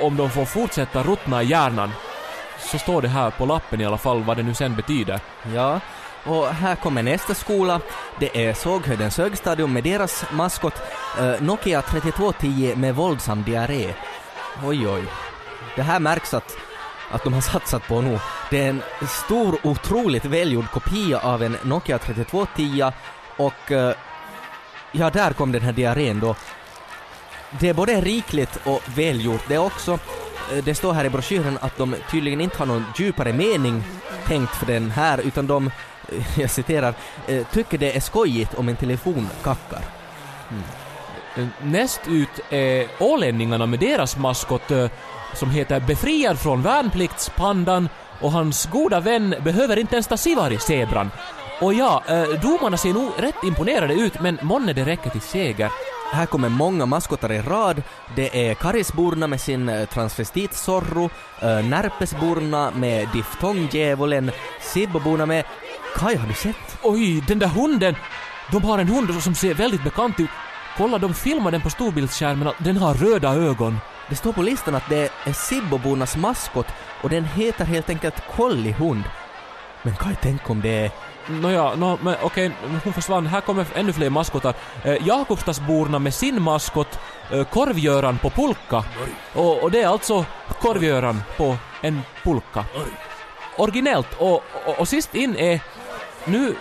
om 0.00 0.16
de 0.16 0.30
får 0.30 0.44
fortsätta 0.44 1.02
ruttna 1.02 1.42
i 1.42 1.46
hjärnan. 1.46 1.92
Så 2.58 2.78
står 2.78 3.02
det 3.02 3.08
här 3.08 3.30
på 3.30 3.46
lappen 3.46 3.80
i 3.80 3.84
alla 3.84 3.98
fall, 3.98 4.22
vad 4.22 4.36
det 4.36 4.42
nu 4.42 4.54
sen 4.54 4.76
betyder. 4.76 5.20
Ja, 5.54 5.80
och 6.24 6.46
här 6.46 6.76
kommer 6.76 7.02
nästa 7.02 7.34
skola. 7.34 7.80
Det 8.18 8.46
är 8.46 8.54
Såghöjdens 8.54 9.18
högstadium 9.18 9.72
med 9.72 9.84
deras 9.84 10.24
maskot 10.32 10.74
eh, 11.18 11.40
Nokia 11.40 11.82
3210 11.82 12.74
med 12.76 12.94
våldsam 12.94 13.42
diarré. 13.42 13.94
Oj, 14.64 14.88
oj. 14.88 15.04
Det 15.76 15.82
här 15.82 16.00
märks 16.00 16.34
att, 16.34 16.56
att 17.10 17.24
de 17.24 17.32
har 17.32 17.40
satsat 17.40 17.88
på 17.88 18.00
nu. 18.00 18.18
Det 18.50 18.64
är 18.64 18.68
en 18.68 18.82
stor, 19.08 19.58
otroligt 19.62 20.24
välgjord 20.24 20.70
kopia 20.70 21.18
av 21.18 21.42
en 21.42 21.56
Nokia 21.62 21.98
3210 21.98 22.92
och 23.36 23.72
eh, 23.72 23.94
ja, 24.92 25.10
där 25.10 25.32
kom 25.32 25.52
den 25.52 25.62
här 25.62 25.72
diarrén 25.72 26.20
då. 26.20 26.36
Det 27.60 27.68
är 27.68 27.74
både 27.74 28.00
rikligt 28.00 28.58
och 28.64 28.82
välgjort. 28.94 29.44
Det 29.48 29.54
är 29.54 29.58
också, 29.58 29.98
eh, 30.52 30.64
det 30.64 30.74
står 30.74 30.92
här 30.92 31.04
i 31.04 31.10
broschyren 31.10 31.58
att 31.60 31.76
de 31.76 31.96
tydligen 32.10 32.40
inte 32.40 32.58
har 32.58 32.66
någon 32.66 32.84
djupare 32.96 33.32
mening 33.32 33.84
tänkt 34.26 34.56
för 34.56 34.66
den 34.66 34.90
här, 34.90 35.18
utan 35.18 35.46
de, 35.46 35.66
eh, 35.66 35.72
jag 36.40 36.50
citerar, 36.50 36.94
tycker 37.52 37.78
det 37.78 37.96
är 37.96 38.00
skojigt 38.00 38.54
om 38.54 38.68
en 38.68 38.76
telefon 38.76 39.28
kackar. 39.42 39.82
Mm. 40.50 40.62
Näst 41.62 42.00
ut 42.06 42.40
är 42.50 42.86
ålänningarna 42.98 43.66
med 43.66 43.80
deras 43.80 44.16
maskot 44.16 44.70
eh, 44.70 44.90
som 45.34 45.50
heter 45.50 45.80
Befriad 45.80 46.38
från 46.38 46.62
värnpliktspandan 46.62 47.88
och 48.20 48.32
hans 48.32 48.66
goda 48.66 49.00
vän 49.00 49.34
behöver 49.44 49.78
inte 49.78 49.94
ens 49.94 50.06
ta 50.06 50.16
Sivari, 50.16 50.58
zebran. 50.58 51.10
Och 51.60 51.74
ja, 51.74 52.02
eh, 52.08 52.22
domarna 52.22 52.76
ser 52.76 52.92
nog 52.92 53.10
rätt 53.16 53.44
imponerade 53.44 53.94
ut 53.94 54.20
men 54.20 54.38
månne 54.42 54.72
det 54.72 54.84
räcker 54.84 55.10
till 55.10 55.20
seger. 55.20 55.70
Här 56.12 56.26
kommer 56.26 56.48
många 56.48 56.86
maskotar 56.86 57.32
i 57.32 57.40
rad. 57.42 57.82
Det 58.16 58.48
är 58.48 58.54
Karisborna 58.54 59.26
med 59.26 59.40
sin 59.40 59.68
eh, 59.68 59.88
transvestit 59.88 60.54
Zorro, 60.54 61.10
Närpesborna 61.42 62.70
med 62.70 63.08
Diftonggdjävulen, 63.12 64.30
Sibboborna 64.60 65.26
med 65.26 65.44
Kaj, 65.96 66.16
har 66.16 66.28
du 66.28 66.34
sett? 66.34 66.78
Oj, 66.82 67.20
den 67.20 67.38
där 67.38 67.46
hunden! 67.46 67.94
De 68.52 68.64
har 68.64 68.78
en 68.78 68.88
hund 68.88 69.22
som 69.22 69.34
ser 69.34 69.54
väldigt 69.54 69.84
bekant 69.84 70.20
ut. 70.20 70.30
Kolla, 70.76 70.98
de 70.98 71.14
filmar 71.14 71.50
den 71.50 71.60
på 71.60 71.70
storbildsskärmen. 71.70 72.52
Den 72.58 72.76
har 72.76 72.94
röda 72.94 73.34
ögon. 73.34 73.78
Det 74.08 74.16
står 74.16 74.32
på 74.32 74.42
listan 74.42 74.74
att 74.74 74.88
det 74.88 75.12
är 75.24 75.32
Sibbobornas 75.32 76.16
maskot 76.16 76.66
och 77.02 77.10
den 77.10 77.24
heter 77.24 77.64
helt 77.64 77.90
enkelt 77.90 78.22
Kollihund. 78.36 79.04
Men 79.82 79.96
Kaj, 79.96 80.16
tänk 80.22 80.50
om 80.50 80.60
det 80.60 80.84
är... 80.84 80.90
Nåja, 81.30 81.74
no, 81.74 81.98
men 82.02 82.14
okej, 82.22 82.50
hon 82.84 82.92
försvann. 82.92 83.26
Här 83.26 83.40
kommer 83.40 83.66
ännu 83.74 83.92
fler 83.92 84.10
maskotar. 84.10 84.54
Eh, 84.84 85.06
Jakobstadsborna 85.06 85.98
med 85.98 86.14
sin 86.14 86.42
maskot, 86.42 86.98
eh, 87.32 87.44
Korvgöran 87.44 88.18
på 88.18 88.30
pulka. 88.30 88.84
Och, 89.34 89.62
och 89.62 89.70
det 89.70 89.82
är 89.82 89.88
alltså 89.88 90.24
Korvgöran 90.60 91.22
på 91.36 91.56
en 91.82 92.00
pulka. 92.24 92.64
Originellt. 93.56 94.14
Och, 94.18 94.42
och, 94.66 94.78
och 94.78 94.88
sist 94.88 95.14
in 95.14 95.36
är... 95.36 95.60
Nu... 96.24 96.56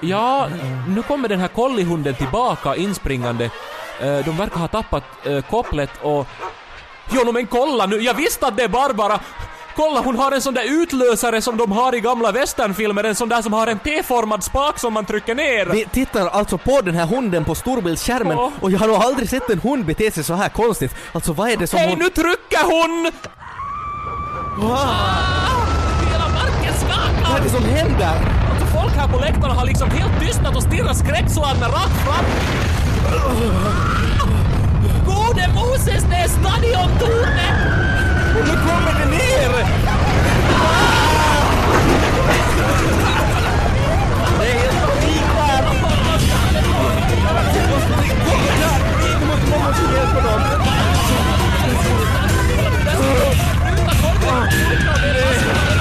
Ja, 0.00 0.48
nu 0.88 1.02
kommer 1.02 1.28
den 1.28 1.40
här 1.40 1.48
kollihunden 1.48 2.14
tillbaka 2.14 2.76
inspringande. 2.76 3.44
Eh, 4.00 4.18
de 4.24 4.36
verkar 4.36 4.60
ha 4.60 4.68
tappat 4.68 5.04
eh, 5.24 5.40
kopplet 5.50 5.90
och... 6.02 6.26
Jo, 7.12 7.24
no, 7.24 7.32
men 7.32 7.46
kolla 7.46 7.86
nu! 7.86 8.00
Jag 8.00 8.14
visste 8.14 8.46
att 8.46 8.56
det 8.56 8.62
är 8.62 8.68
Barbara! 8.68 9.20
Kolla, 9.76 10.00
hon 10.00 10.16
har 10.18 10.32
en 10.32 10.40
sån 10.42 10.54
där 10.54 10.64
utlösare 10.82 11.42
som 11.42 11.56
de 11.56 11.72
har 11.72 11.94
i 11.94 12.00
gamla 12.00 12.32
westernfilmer, 12.32 13.04
en 13.04 13.14
sån 13.14 13.28
där 13.28 13.42
som 13.42 13.52
har 13.52 13.66
en 13.66 13.78
T-formad 13.78 14.44
spak 14.44 14.78
som 14.78 14.92
man 14.92 15.04
trycker 15.04 15.34
ner. 15.34 15.66
Vi 15.66 15.84
tittar 15.84 16.26
alltså 16.28 16.58
på 16.58 16.80
den 16.80 16.94
här 16.94 17.06
hunden 17.06 17.44
på 17.44 17.54
storbildsskärmen 17.54 18.36
Ja. 18.36 18.52
och 18.60 18.70
jag 18.70 18.78
har 18.78 18.86
nog 18.88 18.96
aldrig 18.96 19.28
sett 19.30 19.50
en 19.50 19.58
hund 19.58 19.84
bete 19.84 20.10
sig 20.10 20.24
så 20.24 20.34
här 20.34 20.48
konstigt. 20.48 20.94
Alltså 21.12 21.32
vad 21.32 21.50
är 21.50 21.56
det 21.56 21.66
som 21.66 21.78
Hej, 21.78 21.88
hon... 21.90 21.98
nu 21.98 22.08
trycker 22.08 22.64
hon! 22.64 23.12
Hela 26.12 26.28
marken 26.28 26.74
skakar! 26.74 27.30
Vad 27.30 27.40
är 27.40 27.44
det 27.44 27.50
som 27.50 27.64
händer? 27.64 28.43
folk 28.94 29.06
här 29.06 29.18
på 29.18 29.18
läktaren 29.18 29.56
har 29.56 29.66
liksom 29.66 29.90
helt 29.90 30.20
tystnat 30.20 30.56
och 30.56 30.62
stirrat 30.62 30.96
skräckslagna 30.96 31.68
rakt 31.68 31.96
fram. 32.04 32.24
Gode 35.06 35.48
Moses, 35.54 36.04
det 36.10 36.16
är 36.16 36.28
stadiontornet! 36.28 37.56
Nu 38.34 38.50
kommer 38.50 38.92
det 39.00 39.10
ner! 39.10 39.50
Det 44.40 44.50
är 44.50 44.58
helt 44.58 44.80
panik 44.86 45.26
här. 45.36 45.64
Vi 49.20 49.26
måste 49.26 49.46
komma 49.50 49.68
och 49.68 49.94
hjälpa 49.94 50.20
dem. 50.20 50.40
Den 52.84 52.96
som 52.96 53.34
sprutar 53.60 53.94
korven 54.02 54.48
i 55.60 55.73